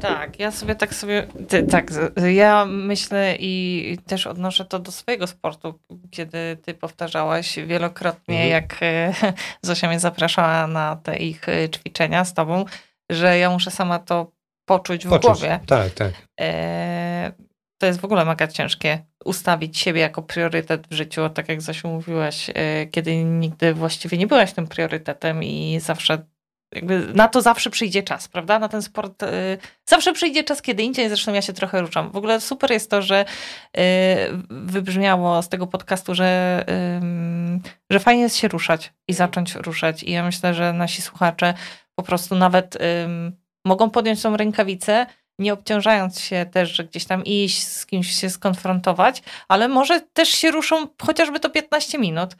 [0.00, 1.90] Tak, ja sobie tak sobie, ty, tak,
[2.34, 5.78] ja myślę i też odnoszę to do swojego sportu,
[6.10, 8.50] kiedy ty powtarzałaś wielokrotnie, Mhm.
[8.50, 9.12] jak e,
[9.62, 12.64] Zosia mnie zapraszała na te ich e, ćwiczenia z tobą,
[13.10, 14.32] że ja muszę sama to
[14.66, 15.22] poczuć w Poczuć.
[15.22, 15.60] głowie.
[15.66, 16.12] Tak, tak.
[16.40, 17.32] E,
[17.78, 21.88] to jest w ogóle mega ciężkie ustawić siebie jako priorytet w życiu, tak jak Zosiu
[21.88, 26.26] mówiłaś, e, kiedy nigdy właściwie nie byłaś tym priorytetem i zawsze
[26.74, 28.58] jakby na to zawsze przyjdzie czas, prawda?
[28.58, 32.10] Na ten sport e, zawsze przyjdzie czas kiedy indziej, zresztą ja się trochę ruszam.
[32.10, 33.24] W ogóle super jest to, że
[34.50, 36.64] wybrzmiało z tego podcastu, że,
[37.90, 41.54] że fajnie jest się ruszać i zacząć ruszać i ja myślę, że nasi słuchacze
[41.94, 42.78] po prostu nawet
[43.66, 45.06] mogą podjąć tą rękawicę,
[45.38, 50.28] nie obciążając się też, że gdzieś tam iść, z kimś się skonfrontować, ale może też
[50.28, 52.36] się ruszą chociażby to 15 minut.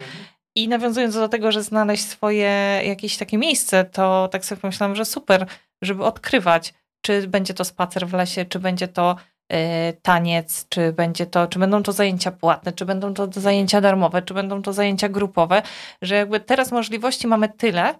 [0.56, 5.04] I nawiązując do tego, że znaleźć swoje jakieś takie miejsce, to tak sobie pomyślałam, że
[5.04, 5.46] super,
[5.82, 9.16] żeby odkrywać, czy będzie to spacer w lesie, czy będzie to
[9.48, 14.22] e, taniec, czy będzie to, czy będą to zajęcia płatne, czy będą to zajęcia darmowe,
[14.22, 15.62] czy będą to zajęcia grupowe,
[16.02, 17.94] że jakby teraz możliwości mamy tyle,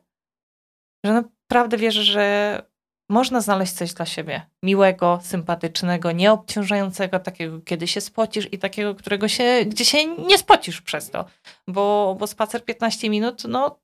[1.05, 2.63] że naprawdę wierzę, że
[3.11, 4.47] można znaleźć coś dla siebie.
[4.63, 10.83] Miłego, sympatycznego, nieobciążającego, takiego, kiedy się spocisz i takiego, którego się, gdzie się nie spocisz
[10.83, 11.25] przez to.
[11.69, 13.79] Bo, bo spacer 15 minut, no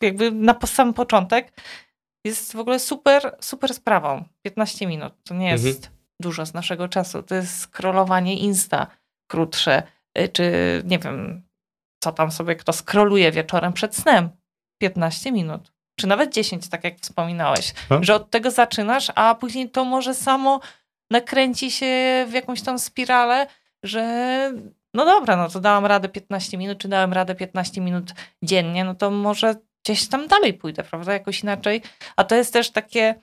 [0.00, 1.60] jakby na sam początek
[2.24, 4.24] jest w ogóle super, super sprawą.
[4.42, 5.94] 15 minut to nie jest Mhm.
[6.20, 7.22] dużo z naszego czasu.
[7.22, 8.86] To jest scrollowanie Insta
[9.30, 9.82] krótsze,
[10.18, 10.52] y, czy
[10.84, 11.42] nie wiem,
[12.04, 14.30] co tam sobie kto scrolluje wieczorem przed snem.
[14.82, 15.72] 15 minut.
[16.00, 17.74] Czy nawet 10, tak jak wspominałeś.
[17.90, 17.98] No.
[18.02, 20.60] Że od tego zaczynasz, a później to może samo
[21.10, 21.86] nakręci się
[22.28, 23.46] w jakąś tam spiralę,
[23.82, 24.02] że
[24.94, 28.94] no dobra, no to dałam radę 15 minut, czy dałem radę 15 minut dziennie, no
[28.94, 31.12] to może gdzieś tam dalej pójdę, prawda?
[31.12, 31.82] Jakoś inaczej.
[32.16, 33.14] A to jest też takie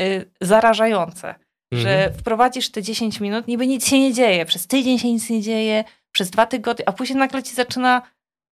[0.00, 1.34] y, zarażające,
[1.72, 2.18] że Mhm.
[2.18, 5.84] wprowadzisz te 10 minut, niby nic się nie dzieje, przez tydzień się nic nie dzieje,
[6.12, 8.02] przez dwa tygodnie, a później nagle ci zaczyna,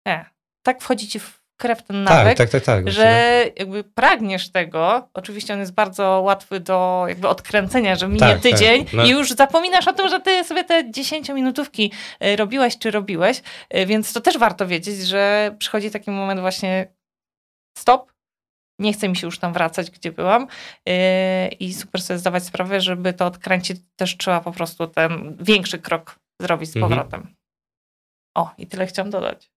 [0.07, 0.25] nie,
[0.63, 2.91] tak wchodzi ci w krew ten nawyk, Tak, tak, tak, tak.
[2.91, 8.33] że jakby pragniesz tego, oczywiście on jest bardzo łatwy do jakby odkręcenia, że minie Tak,
[8.33, 8.41] tak.
[8.41, 9.05] tydzień No.
[9.05, 11.91] i już zapominasz o tym, że ty sobie te 10-minutówki
[12.25, 13.41] y, robiłeś czy robiłeś,
[13.75, 16.87] y, więc to też warto wiedzieć, że przychodzi taki moment właśnie
[17.77, 18.11] stop,
[18.79, 20.47] nie chce mi się już tam wracać, gdzie byłam
[20.89, 25.79] y, i super sobie zdawać sprawę, żeby to odkręcić, też trzeba po prostu ten większy
[25.79, 26.89] krok zrobić z Mhm.
[26.91, 27.35] powrotem.
[28.37, 29.51] O, i tyle chciałam dodać.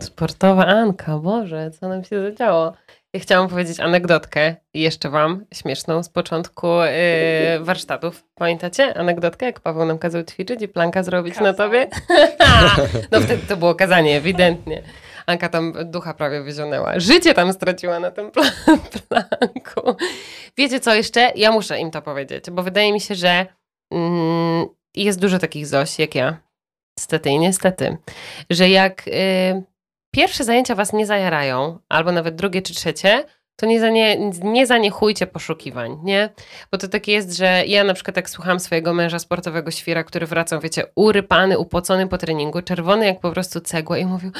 [0.00, 2.72] Sportowa Anka, Boże, co nam się zadziało?
[3.12, 8.24] Ja chciałam powiedzieć anegdotkę jeszcze wam, śmieszną, z początku yy, warsztatów.
[8.34, 11.88] Pamiętacie anegdotkę, jak Paweł nam kazał ćwiczyć i planka zrobić na tobie?
[13.12, 14.82] no wtedy to było kazanie, ewidentnie.
[15.26, 17.00] Anka tam ducha prawie wyzionęła.
[17.00, 18.78] Życie tam straciła na tym pla-
[19.08, 19.96] planku.
[20.56, 21.32] Wiecie co jeszcze?
[21.36, 23.46] Ja muszę im to powiedzieć, bo wydaje mi się, że
[23.92, 26.36] mm, jest dużo takich Zoś jak ja.
[26.98, 27.96] Niestety i niestety.
[28.50, 29.62] Że jak y,
[30.14, 33.24] pierwsze zajęcia was nie zajarają, albo nawet drugie czy trzecie,
[33.56, 36.28] to nie, zanie, nie zaniechujcie poszukiwań, nie?
[36.72, 40.26] Bo to tak jest, że ja na przykład jak słucham swojego męża sportowego świra, który
[40.26, 44.30] wracał, wiecie, urypany, upocony po treningu, czerwony jak po prostu cegła i mówił,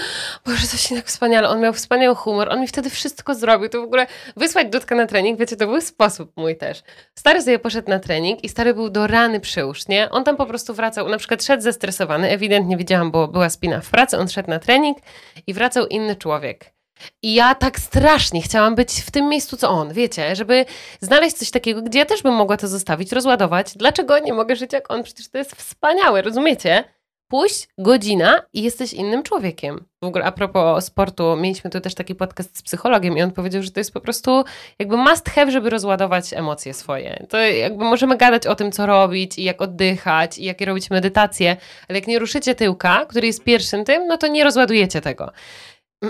[0.46, 3.80] Boże, to się tak wspaniale, on miał wspaniały humor, on mi wtedy wszystko zrobił, to
[3.80, 6.82] w ogóle wysłać Dudka na trening, wiecie, to był sposób mój też.
[7.14, 10.10] Stary sobie poszedł na trening i stary był do rany przyłóż, nie?
[10.10, 13.90] On tam po prostu wracał, na przykład szedł zestresowany, ewidentnie widziałam, bo była spina w
[13.90, 14.98] pracy, on szedł na trening
[15.46, 16.73] i wracał inny człowiek.
[17.22, 20.64] I ja tak strasznie chciałam być w tym miejscu, co on, wiecie, żeby
[21.00, 23.72] znaleźć coś takiego, gdzie ja też bym mogła to zostawić, rozładować.
[23.76, 25.02] Dlaczego nie mogę żyć jak on?
[25.02, 26.84] Przecież to jest wspaniałe, rozumiecie?
[27.28, 29.84] Pójść, godzina i jesteś innym człowiekiem.
[30.02, 33.62] W ogóle a propos sportu, mieliśmy tu też taki podcast z psychologiem i on powiedział,
[33.62, 34.44] że to jest po prostu
[34.78, 37.26] jakby must have, żeby rozładować emocje swoje.
[37.28, 41.56] To jakby możemy gadać o tym, co robić i jak oddychać i jakie robić medytacje,
[41.88, 45.32] ale jak nie ruszycie tyłka, który jest pierwszym tym, no to nie rozładujecie tego.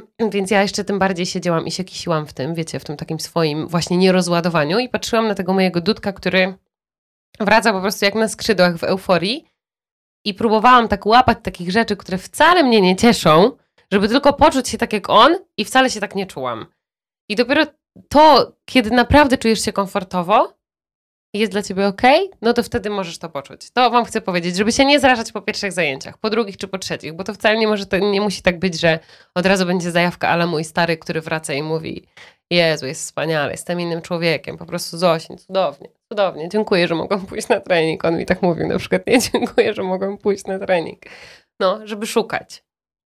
[0.33, 3.21] Więc ja jeszcze tym bardziej siedziałam i się kisiłam w tym, wiecie, w tym takim
[3.21, 6.55] swoim właśnie nierozładowaniu i patrzyłam na tego mojego dudka, który
[7.41, 9.45] wraca po prostu jak na skrzydłach w euforii
[10.25, 13.51] i próbowałam tak łapać takich rzeczy, które wcale mnie nie cieszą,
[13.93, 16.67] żeby tylko poczuć się tak jak on i wcale się tak nie czułam.
[17.29, 17.67] I dopiero
[18.09, 20.55] to, kiedy naprawdę czujesz się komfortowo,
[21.39, 22.03] jest dla ciebie ok,
[22.43, 23.71] no to wtedy możesz to poczuć.
[23.71, 26.79] To wam chcę powiedzieć, żeby się nie zrażać po pierwszych zajęciach, po drugich czy po
[26.79, 28.99] trzecich, bo to wcale nie może, to nie musi tak być, że
[29.35, 32.07] od razu będzie zajawka, ale mój stary, który wraca i mówi
[32.51, 37.49] Jezu, jest wspaniale, jestem innym człowiekiem, po prostu Zosin, cudownie, cudownie, dziękuję, że mogłam pójść
[37.49, 38.05] na trening.
[38.05, 41.03] On mi tak mówił na przykład, nie, dziękuję, że mogłam pójść na trening.
[41.61, 42.65] No, żeby szukać,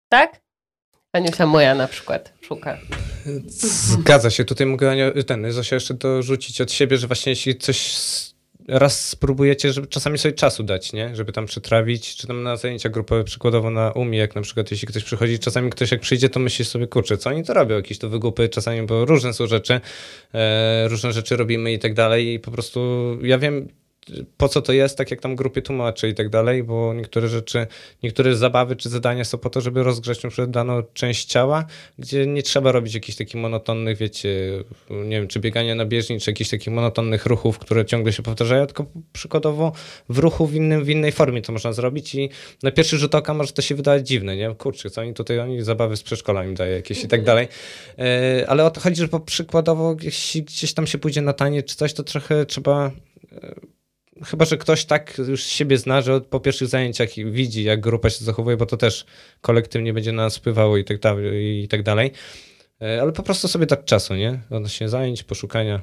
[0.09, 0.46] tak?
[1.17, 2.79] Aniusia moja na przykład szuka.
[3.47, 4.45] Zgadza się.
[4.45, 7.97] Tutaj mogę ten, Zosia jeszcze dorzucić od siebie, że właśnie jeśli coś
[8.69, 11.17] raz spróbujecie, żeby czasami sobie czasu dać, nie?
[11.17, 14.89] Żeby tam przetrawić, czy tam na zajęcia grupowe, przykładowo na umie, jak na przykład jeśli
[14.89, 17.77] ktoś przychodzi, czasami ktoś jak przyjdzie, to myśli sobie, kurczę, co oni to robią?
[17.77, 19.81] Jakieś to wygłupy, czasami, bo różne są rzeczy,
[20.35, 22.81] e, różne rzeczy robimy i tak dalej i po prostu
[23.23, 23.69] ja wiem,
[24.37, 27.67] po co to jest, tak jak tam grupie tłumaczy i tak dalej, bo niektóre rzeczy,
[28.03, 31.65] niektóre zabawy czy zadania są po to, żeby rozgrzać na przykład daną część ciała,
[31.99, 34.29] gdzie nie trzeba robić jakichś takich monotonnych, wiecie,
[34.91, 38.67] nie wiem, czy biegania na bieżni, czy jakichś takich monotonnych ruchów, które ciągle się powtarzają,
[38.67, 39.73] tylko przykładowo
[40.09, 42.31] w ruchu w, innym, w innej formie to można zrobić i
[42.63, 44.55] na pierwszy rzut oka może to się wydawać dziwne, nie?
[44.55, 47.49] Kurczę, co oni tutaj, oni zabawy z przedszkola im daje jakieś i tak dalej,
[47.99, 51.63] e, ale o to chodzi, że po przykładowo jeśli gdzieś tam się pójdzie na tanie
[51.63, 52.91] czy coś, to trochę trzeba
[53.33, 53.76] e,
[54.25, 58.25] chyba, że ktoś tak już siebie zna, że po pierwszych zajęciach widzi, jak grupa się
[58.25, 59.07] zachowuje, bo to też
[59.41, 62.13] kolektywnie będzie na nas wpływało i tak, dalej, i tak dalej.
[62.83, 64.41] E, ale po prostu sobie tak czasu, nie?
[64.51, 65.83] Odnośnie zajęć, poszukania,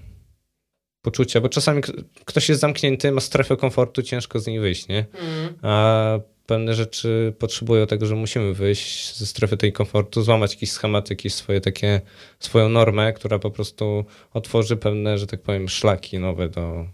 [1.01, 1.81] poczucia, bo czasami
[2.25, 5.05] ktoś jest zamknięty, ma strefę komfortu, ciężko z niej wyjść, nie?
[5.13, 5.53] Mm.
[5.61, 11.09] A pewne rzeczy potrzebują tego, że musimy wyjść ze strefy tej komfortu, złamać jakiś schemat,
[11.09, 12.01] jakieś swoje takie,
[12.39, 16.85] swoją normę, która po prostu otworzy pewne, że tak powiem, szlaki nowe do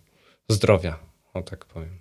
[0.49, 1.08] zdrowia
[1.39, 1.99] o tak powiem.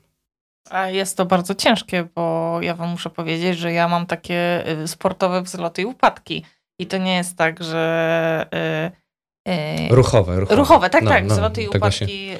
[0.70, 4.88] A jest to bardzo ciężkie, bo ja wam muszę powiedzieć, że ja mam takie y,
[4.88, 6.44] sportowe wzloty i upadki.
[6.80, 8.46] I to nie jest tak, że.
[9.46, 10.56] Yy, yy, ruchowe, ruchowe.
[10.56, 11.24] Ruchowe, tak, no, tak.
[11.24, 12.38] No, wzloty i upadki yy,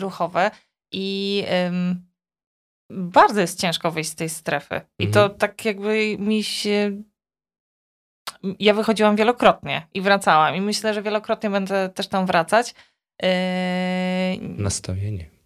[0.00, 0.50] ruchowe.
[0.92, 1.44] I
[2.90, 4.80] bardzo jest ciężko wyjść z tej strefy.
[4.98, 5.38] I to mhm.
[5.38, 7.02] tak jakby mi się.
[8.58, 10.56] Ja wychodziłam wielokrotnie i wracałam.
[10.56, 12.74] I myślę, że wielokrotnie będę też tam wracać.
[13.22, 13.28] Yy,
[14.40, 15.39] Nastawienie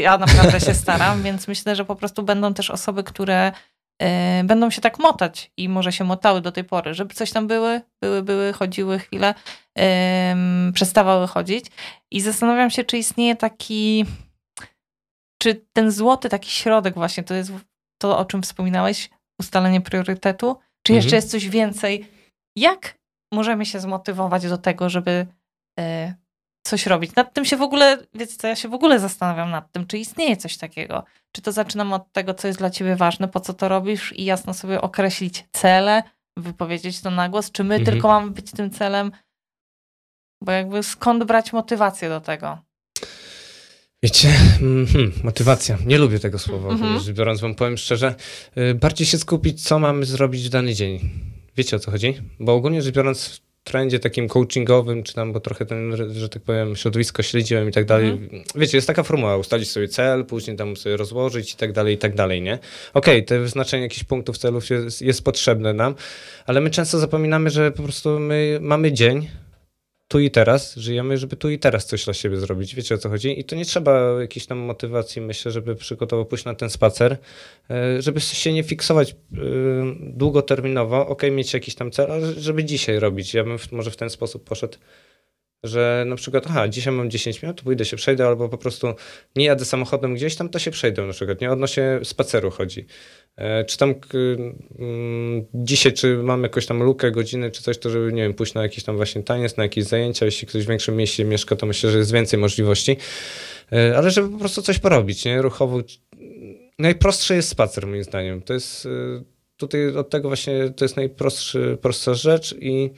[0.00, 3.52] ja naprawdę się staram, więc myślę, że po prostu będą też osoby, które
[4.02, 7.46] y, będą się tak motać i może się motały do tej pory, żeby coś tam
[7.46, 9.34] były, były, były, chodziły chwilę,
[9.78, 9.82] y,
[10.72, 11.66] przestawały chodzić.
[12.10, 14.04] I zastanawiam się, czy istnieje taki,
[15.42, 17.52] czy ten złoty taki środek właśnie, to jest
[18.02, 21.18] to, o czym wspominałeś, ustalenie priorytetu, czy jeszcze mhm.
[21.18, 22.08] jest coś więcej?
[22.56, 22.98] Jak
[23.32, 25.26] możemy się zmotywować do tego, żeby
[25.80, 26.14] y,
[26.72, 27.14] coś robić.
[27.16, 29.98] Nad tym się w ogóle, wiecie co, ja się w ogóle zastanawiam nad tym, czy
[29.98, 31.04] istnieje coś takiego.
[31.32, 34.24] Czy to zaczynam od tego, co jest dla ciebie ważne, po co to robisz i
[34.24, 36.02] jasno sobie określić cele,
[36.36, 37.92] wypowiedzieć to na głos, czy my mhm.
[37.92, 39.12] tylko mamy być tym celem,
[40.42, 42.58] bo jakby skąd brać motywację do tego?
[44.02, 45.78] Wiecie, hmm, motywacja.
[45.86, 47.12] Nie lubię tego słowa, mm -hmm.
[47.12, 48.14] biorąc wam powiem szczerze.
[48.58, 51.10] Y, bardziej się skupić, co mamy zrobić w dany dzień.
[51.56, 52.14] Wiecie o co chodzi?
[52.40, 56.76] Bo ogólnie rzecz biorąc, trendzie takim coachingowym, czy tam, bo trochę ten, że tak powiem,
[56.76, 58.10] środowisko śledziłem i tak dalej.
[58.10, 58.42] Mhm.
[58.54, 61.98] Wiecie, jest taka formuła, ustalić sobie cel, później tam sobie rozłożyć i tak dalej, i
[61.98, 62.58] tak dalej, nie?
[62.94, 65.94] Okej, okay, to wyznaczenie jakichś punktów celów jest, jest potrzebne nam,
[66.46, 69.28] ale my często zapominamy, że po prostu my mamy dzień,
[70.12, 72.74] tu i teraz żyjemy, żeby tu i teraz coś dla siebie zrobić.
[72.74, 73.40] Wiecie o co chodzi?
[73.40, 77.16] I to nie trzeba jakiejś tam motywacji, myślę, żeby przygotować pójść na ten spacer,
[77.70, 79.14] e, żeby się nie fiksować e,
[80.00, 83.34] długoterminowo, ok, mieć jakiś tam cel, ale żeby dzisiaj robić.
[83.34, 84.78] Ja bym może w ten sposób poszedł
[85.64, 88.94] że na przykład, aha, dzisiaj mam 10 minut, to pójdę się przejdę, albo po prostu
[89.36, 92.86] nie jadę samochodem gdzieś tam, to się przejdę na przykład, nie odnośnie spaceru chodzi.
[93.36, 93.94] E, czy tam
[94.78, 98.54] mm, dzisiaj, czy mam jakąś tam lukę, godziny, czy coś, to żeby, nie wiem, pójść
[98.54, 101.66] na jakiś tam właśnie taniec, na jakieś zajęcia, jeśli ktoś w większym mieście mieszka, to
[101.66, 102.96] myślę, że jest więcej możliwości,
[103.72, 105.80] e, ale żeby po prostu coś porobić, nie, ruchowo.
[106.78, 108.42] Najprostszy jest spacer, moim zdaniem.
[108.42, 108.88] To jest, e,
[109.56, 112.90] tutaj od tego właśnie, to jest najprostsza rzecz i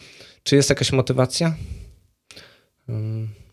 [0.42, 1.55] czy jest jakaś motywacja?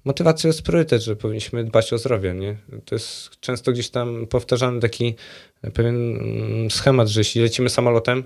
[0.06, 2.34] Motywacja jest priorytet, że powinniśmy dbać o zdrowie.
[2.34, 2.58] Nie?
[2.86, 5.16] To jest często gdzieś tam powtarzany taki
[5.74, 8.24] pewien mm, schemat, że jeśli lecimy samolotem,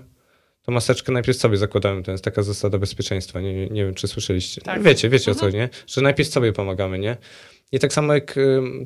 [0.62, 2.02] to maseczkę najpierw sobie zakładamy.
[2.02, 3.40] To jest taka zasada bezpieczeństwa.
[3.40, 4.60] Nie, nie, nie wiem, czy słyszeliście.
[4.60, 4.82] Tak.
[4.82, 5.36] Wiecie, wiecie mhm.
[5.36, 5.64] o co, mhm.
[5.64, 5.68] nie?
[5.86, 7.16] Że najpierw sobie pomagamy, nie?
[7.72, 8.38] I tak samo jak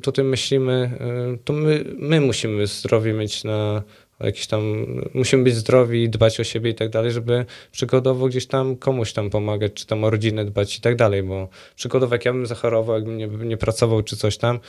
[0.03, 0.99] tutaj myślimy,
[1.45, 3.83] to my, my musimy zdrowie mieć na,
[4.23, 8.75] jakieś tam, musimy być zdrowi, dbać o siebie i tak dalej, żeby przygodowo gdzieś tam
[8.75, 12.33] komuś tam pomagać, czy tam o rodzinę dbać i tak dalej, bo przygodowo jak ja
[12.33, 14.59] bym zachorował, jakbym nie, nie pracował, czy coś tam,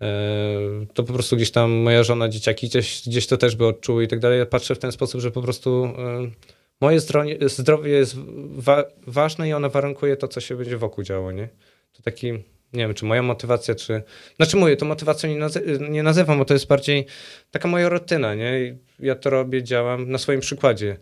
[0.00, 0.06] e,
[0.94, 4.08] to po prostu gdzieś tam moja żona, dzieciaki gdzieś, gdzieś to też by odczuły i
[4.08, 4.38] tak dalej.
[4.38, 6.30] Ja patrzę w ten sposób, że po prostu e,
[6.80, 8.16] moje zdrowie, zdrowie jest
[8.50, 11.48] wa ważne i ono warunkuje to, co się będzie wokół działo, nie?
[11.92, 12.32] To taki
[12.72, 14.02] nie wiem, czy moja motywacja, czy.
[14.36, 17.06] Znaczy, mówię, to motywacją nie, nazy nie nazywam, bo to jest bardziej
[17.50, 18.76] taka moja rutyna, nie?
[18.98, 20.96] Ja to robię, działam na swoim przykładzie.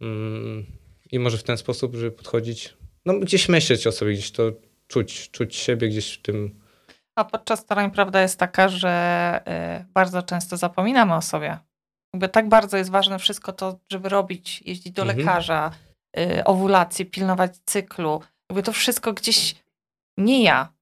[0.00, 0.66] Mm,
[1.12, 4.52] I może w ten sposób, żeby podchodzić, no gdzieś myśleć o sobie, gdzieś to
[4.86, 6.60] czuć, czuć siebie gdzieś w tym.
[7.16, 9.40] A podczas starań prawda jest taka, że
[9.80, 11.58] y, bardzo często zapominamy o sobie.
[12.14, 15.18] Jakby tak bardzo jest ważne wszystko to, żeby robić, jeździć do mhm.
[15.18, 15.70] lekarza,
[16.18, 18.20] y, pilnować cyklu.
[18.50, 19.54] Jakby to wszystko gdzieś
[20.18, 20.73] nie ja,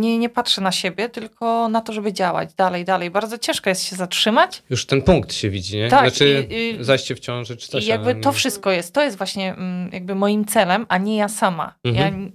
[0.00, 3.10] nie, nie patrzę na siebie, tylko na to, żeby działać dalej, dalej.
[3.10, 4.62] Bardzo ciężko jest się zatrzymać.
[4.70, 5.88] Już ten punkt się widzi, nie?
[5.88, 6.00] Tak.
[6.00, 7.84] Znaczy i, zajście w ciąży czy coś.
[7.84, 11.28] I jakby to wszystko jest, to jest właśnie mm, jakby moim celem, a nie ja
[11.28, 11.74] sama.
[11.84, 12.24] Mhm.
[12.24, 12.30] Ja,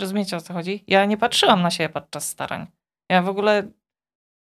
[0.00, 0.84] rozumiecie o co chodzi?
[0.86, 2.66] Ja nie patrzyłam na siebie podczas starań.
[3.10, 3.68] Ja w ogóle,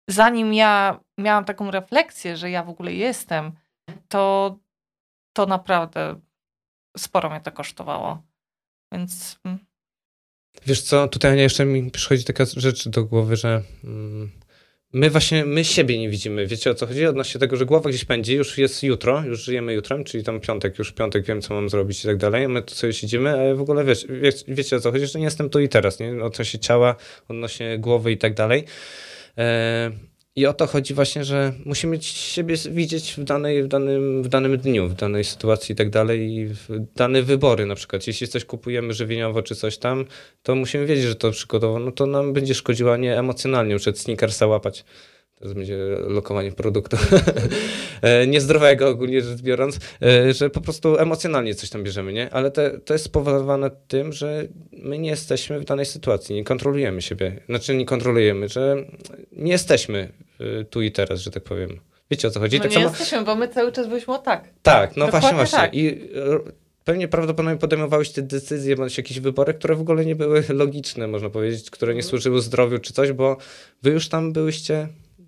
[0.09, 3.51] zanim ja miałam taką refleksję, że ja w ogóle jestem,
[4.07, 4.55] to,
[5.33, 6.19] to naprawdę
[6.97, 8.21] sporo mnie to kosztowało.
[8.91, 9.39] Więc...
[10.65, 14.31] Wiesz co, tutaj jeszcze mi przychodzi taka rzecz do głowy, że mm,
[14.93, 16.47] my właśnie, my siebie nie widzimy.
[16.47, 17.05] Wiecie o co chodzi?
[17.05, 20.79] Odnośnie tego, że głowa gdzieś pędzi, już jest jutro, już żyjemy jutrem, czyli tam piątek,
[20.79, 22.47] już piątek wiem, co mam zrobić i tak dalej.
[22.47, 25.25] My tu sobie siedzimy, ale w ogóle wiesz, wiecie, wiecie o co chodzi, że nie
[25.25, 26.23] jestem tu i teraz, nie?
[26.23, 26.95] Odnośnie ciała,
[27.27, 28.63] odnośnie głowy i tak dalej.
[29.37, 29.91] E
[30.37, 34.57] i o to chodzi właśnie, że musimy siebie widzieć w, danej, w, danym, w danym
[34.57, 36.49] dniu, w danej sytuacji i tak dalej, i
[36.95, 38.07] dane wybory na przykład.
[38.07, 40.05] Jeśli coś kupujemy żywieniowo czy coś tam,
[40.43, 43.99] to musimy wiedzieć, że to przykładowo, no to nam będzie szkodziło, a nie emocjonalnie, przed
[43.99, 44.85] sneakersa łapać.
[45.39, 46.97] Teraz będzie lokowanie produktu
[48.01, 52.33] e, niezdrowego ogólnie rzecz biorąc, e, że po prostu emocjonalnie coś tam bierzemy, nie?
[52.33, 57.01] Ale te, to jest spowodowane tym, że my nie jesteśmy w danej sytuacji, nie kontrolujemy
[57.01, 57.39] siebie.
[57.49, 58.75] Znaczy nie kontrolujemy, że
[59.31, 61.79] nie jesteśmy y, tu i teraz, że tak powiem.
[62.11, 62.57] Wiecie o co chodzi?
[62.57, 62.89] No tak nie samo...
[62.89, 64.49] jesteśmy, bo my cały czas byliśmy o tak.
[64.63, 65.59] Tak, no Dokładnie właśnie, właśnie.
[65.59, 65.75] Tak.
[65.75, 66.09] I
[66.83, 71.29] pewnie prawdopodobnie podejmowałeś te decyzje, bądź jakieś wybory, które w ogóle nie były logiczne, można
[71.29, 72.09] powiedzieć, które nie mhm.
[72.09, 73.37] służyły zdrowiu czy coś, bo
[73.83, 74.87] wy już tam byłyście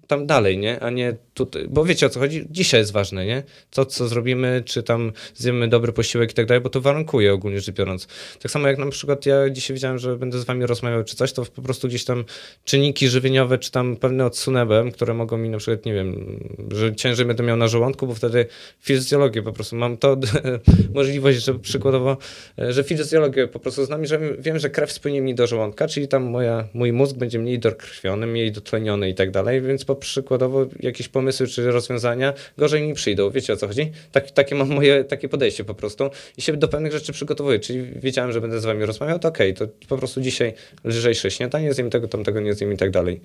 [0.10, 0.80] tam dalej, nie?
[0.80, 2.46] A nie tutaj, bo wiecie o co chodzi?
[2.52, 3.44] Dzisiaj jest ważne, nie?
[3.72, 7.60] Co, co zrobimy, czy tam zjemy dobry posiłek i tak dalej, bo to warunkuje ogólnie
[7.60, 8.08] rzecz biorąc.
[8.42, 11.34] Tak samo jak na przykład ja dzisiaj wiedziałem, że będę z wami rozmawiał czy coś,
[11.34, 12.26] to po prostu gdzieś tam
[12.64, 16.40] czynniki żywieniowe, czy tam pewne odsunęłem, które mogą mi na przykład, nie wiem,
[16.72, 18.46] że ciężej będę miał na żołądku, bo wtedy
[18.80, 20.18] fizjologię po prostu mam to
[20.94, 22.18] możliwość, że przykładowo,
[22.58, 26.24] że fizjologię po prostu znam, że wiem, że krew spłynie mi do żołądka, czyli tam
[26.24, 31.08] moja, mój mózg będzie mniej dokrwiony, mniej dotleniony i tak dalej, więc po przykładowo jakieś
[31.08, 33.30] pomysły czy rozwiązania gorzej mi przyjdą.
[33.30, 33.92] Wiecie o co chodzi?
[34.12, 37.60] Tak, takie mam moje takie podejście po prostu i się do pewnych rzeczy przygotowuję.
[37.60, 41.32] Czyli wiedziałem, że będę z wami rozmawiał, to okej, okay, to po prostu dzisiaj lżejsze
[41.32, 43.22] śniadanie, zjem tego, tamtego nie zjem i tak dalej.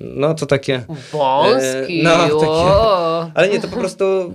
[0.00, 0.84] No to takie.
[1.12, 2.00] Wąski.
[2.00, 4.34] E, no, takie, ale nie, to po prostu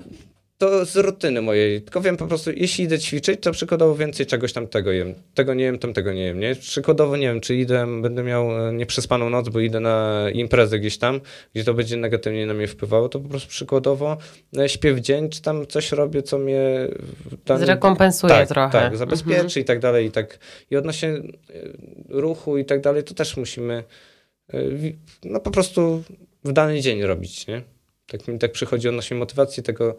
[0.58, 1.82] to z rutyny mojej.
[1.82, 5.13] Tylko wiem po prostu, jeśli idę ćwiczyć, to przykładowo więcej czegoś tam tego jem.
[5.34, 6.56] Tego nie jem, tam tego nie jem, nie?
[6.56, 10.98] Przykładowo nie wiem, czy idę, będę miał e, nieprzespaną noc, bo idę na imprezę gdzieś
[10.98, 11.22] tam,
[11.54, 14.17] gdzie to będzie negatywnie na mnie wpływało, to po prostu przykładowo
[14.58, 16.88] e, śpię w dzień, czy tam coś robię, co mnie...
[17.46, 17.65] Dany...
[17.65, 18.72] Zrekompensuje tak, trochę.
[18.72, 19.62] Tak, zabezpieczy mhm.
[19.62, 20.06] i tak dalej.
[20.06, 20.39] I, tak.
[20.72, 21.22] I odnośnie e,
[22.10, 23.84] ruchu i tak dalej, to też musimy
[25.24, 26.04] no po prostu
[26.43, 27.62] w dany dzień robić, nie?
[28.08, 29.98] Tak mi tak przychodzi odnośnie motywacji tego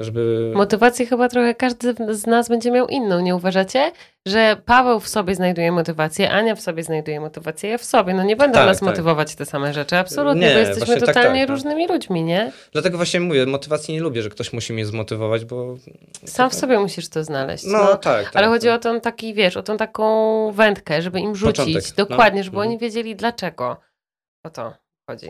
[0.00, 0.52] żeby...
[0.54, 3.92] Motywację chyba trochę każdy z nas będzie miał inną, nie uważacie?
[4.26, 8.14] Że Paweł w sobie znajduje motywację, Ania w sobie znajduje motywację, ja w sobie.
[8.14, 8.88] No nie będą Tak, nas tak.
[8.88, 11.54] motywować te same rzeczy, absolutnie, Nie, bo jesteśmy właśnie tak, totalnie tak, no.
[11.54, 12.52] różnymi ludźmi, nie?
[12.72, 15.76] Dlatego właśnie mówię, motywacji nie lubię, że ktoś musi mnie zmotywować, bo...
[16.24, 17.64] Sam w sobie musisz to znaleźć.
[17.66, 18.36] No, No, tak, tak.
[18.36, 18.76] Ale chodzi tak.
[18.76, 21.56] o tą taki, wiesz, o tą taką wędkę, żeby im rzucić.
[21.74, 22.04] Początek, no.
[22.06, 22.68] Dokładnie, żeby Mhm.
[22.68, 23.76] oni wiedzieli dlaczego.
[24.44, 24.72] O to
[25.10, 25.28] chodzi.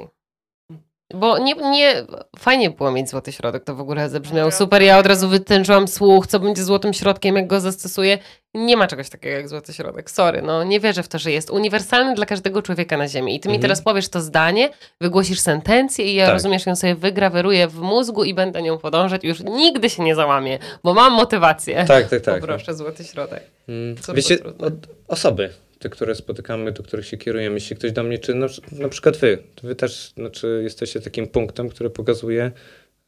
[1.14, 2.04] Bo nie, nie,
[2.38, 4.82] fajnie było mieć złoty środek, to w ogóle zabrzmiało super.
[4.82, 8.18] Ja od razu wytężyłam słuch, co będzie złotym środkiem, jak go zastosuję.
[8.54, 10.10] Nie ma czegoś takiego jak złoty środek.
[10.10, 13.34] Sorry, no nie wierzę w to, że jest uniwersalny dla każdego człowieka na ziemi.
[13.36, 13.62] I ty mi Mhm.
[13.62, 16.32] teraz powiesz to zdanie, wygłosisz sentencję i ja Tak.
[16.34, 20.14] rozumiesz, ją sobie wygraweruję w mózgu i będę nią podążać i już nigdy się nie
[20.14, 21.84] załamię, bo mam motywację.
[21.88, 22.40] Tak, tak, tak.
[22.40, 23.42] Poproszę złoty środek.
[23.68, 24.72] Mm, Co Wiecie, od
[25.08, 25.50] osoby,
[25.80, 29.16] te, które spotykamy, do których się kierujemy, jeśli ktoś do mnie, czy na, na przykład
[29.16, 32.50] wy, to wy też znaczy, jesteście takim punktem, który pokazuje,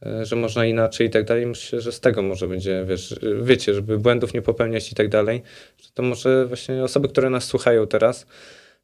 [0.06, 1.46] e, że można inaczej i tak dalej.
[1.46, 5.42] Myślę, że z tego może będzie, wiesz, wiecie, żeby błędów nie popełniać i tak dalej,
[5.82, 8.26] że to może właśnie osoby, które nas słuchają teraz,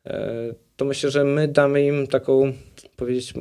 [0.07, 2.53] e, to myślę, że my damy im taką,
[2.97, 3.35] powiedzieć,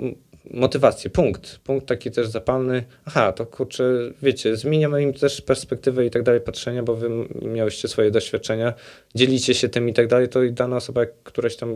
[0.51, 2.83] motywację, punkt, punkt taki też zapalny.
[3.05, 3.83] Aha, to kurczę,
[4.21, 7.09] wiecie, zmieniamy im też perspektywę i tak dalej, patrzenia, bo wy
[7.41, 8.73] miałyście swoje doświadczenia,
[9.15, 11.75] dzielicie się tym i tak dalej, to i dana osoba, któraś tam,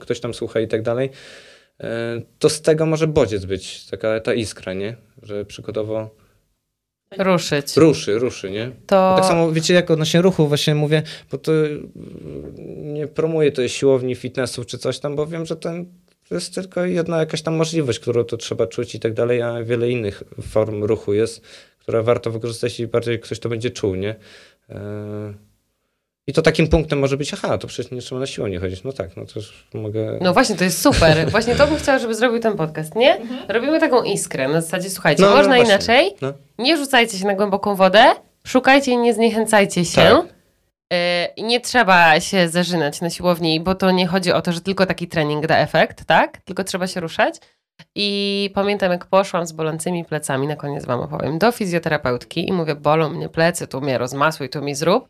[0.00, 1.10] ktoś tam słucha i tak dalej,
[1.80, 4.96] e, to z tego może bodziec być, taka ta iskra, nie?
[5.22, 6.10] Że przykładowo
[7.18, 7.76] Ruszyć.
[7.76, 8.70] ruszy, ruszy, nie?
[8.86, 9.14] To...
[9.16, 11.80] Tak samo, wiecie, jak odnośnie ruchu właśnie mówię, bo to y,
[12.66, 15.86] nie promuję tej siłowni, fitnessu czy coś tam, bo wiem, że ten,
[16.30, 19.62] to jest tylko jedna jakaś tam możliwość, którą to trzeba czuć i tak dalej, a
[19.64, 21.40] wiele innych form ruchu jest,
[21.78, 24.14] które warto wykorzystać i bardziej ktoś to będzie czuł, nie?
[24.68, 25.34] E,
[26.26, 28.84] I to takim punktem może być, aha, to przecież nie trzeba na siłownię chodzić.
[28.84, 30.18] No tak, no to już mogę...
[30.20, 31.30] No właśnie, to jest super.
[31.30, 33.20] Właśnie to bym chciała, żeby zrobił ten podcast, nie?
[33.48, 34.48] Robimy taką iskrę.
[34.48, 35.74] Na zasadzie, słuchajcie, No, no można właśnie.
[35.74, 36.10] inaczej.
[36.20, 36.32] No.
[36.58, 38.04] Nie rzucajcie się na głęboką wodę.
[38.46, 40.00] Szukajcie i nie zniechęcajcie się.
[40.02, 40.39] Tak.
[40.92, 44.60] E, I nie trzeba się zażynać na siłowni, bo to nie chodzi o to, że
[44.60, 46.36] tylko taki trening da efekt, tak?
[46.36, 47.34] Tylko trzeba się ruszać.
[47.94, 52.74] I pamiętam, jak poszłam z bolącymi plecami, na koniec wam opowiem, do fizjoterapeutki i mówię,
[52.74, 55.08] bolą mnie plecy, tu mnie rozmasuj, tu mi zrób.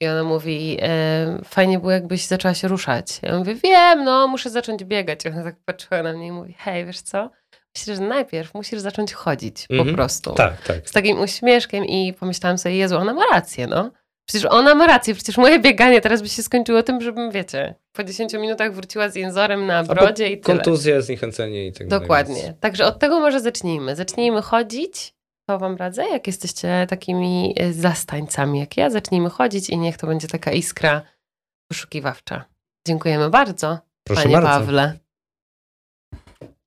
[0.00, 3.18] I ona mówi, e, fajnie było, jakbyś zaczęła się ruszać.
[3.22, 5.24] Ja mówię, wiem, no, muszę zacząć biegać.
[5.24, 7.30] I ona tak patrzyła na mnie i mówi, hej, wiesz co?
[7.76, 9.94] Myślę, że najpierw musisz zacząć chodzić, po Mhm.
[9.96, 10.88] prostu Tak, tak.
[10.88, 13.90] z takim uśmieszkiem i pomyślałam sobie, Jezu, ona ma rację, no.
[14.32, 18.04] Przecież ona ma rację, przecież moje bieganie teraz by się skończyło tym, żebym, wiecie, po
[18.04, 20.56] 10 minutach wróciła z jęzorem na brodzie i tyle.
[20.56, 22.00] Kontuzje, zniechęcenie i tak dalej.
[22.02, 22.42] Dokładnie.
[22.42, 23.96] więc- Także od tego może zacznijmy.
[23.96, 25.14] Zacznijmy chodzić.
[25.48, 28.90] To wam radzę, jak jesteście takimi e, zastańcami jak ja.
[28.90, 31.02] Zacznijmy chodzić i niech to będzie taka iskra
[31.70, 32.44] poszukiwawcza.
[32.88, 34.48] Dziękujemy bardzo, Proszę panie bardzo.
[34.48, 34.98] Pawle.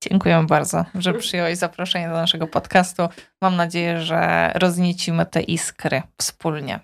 [0.10, 3.04] Dziękuję bardzo, że przyjąłeś zaproszenie do naszego podcastu.
[3.42, 6.80] Mam nadzieję, że rozniecimy te iskry wspólnie.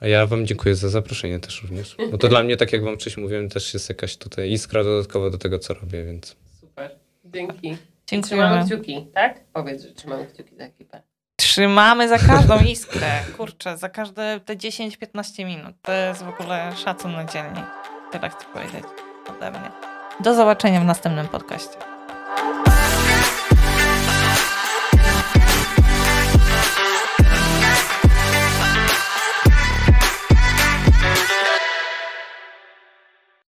[0.00, 1.96] A ja wam dziękuję za zaproszenie też również.
[2.10, 5.30] Bo to dla mnie, tak jak wam wcześniej mówiłem, też jest jakaś tutaj iskra dodatkowa
[5.30, 6.36] do tego, co robię, więc...
[6.60, 6.90] Super.
[7.24, 7.76] Dzięki.
[8.06, 8.22] Dziękujemy.
[8.22, 9.40] Trzymamy kciuki, tak?
[9.52, 11.02] Powiedz, że trzymamy kciuki za ekipę.
[11.36, 13.20] Trzymamy za każdą iskrę.
[13.36, 15.76] Kurczę, za każde te 10-15 minut.
[15.82, 17.60] To jest w ogóle szacun na dzielni.
[18.12, 18.84] Tyle chcę powiedzieć
[19.28, 19.70] ode mnie.
[20.20, 21.76] Do zobaczenia w następnym podcaście.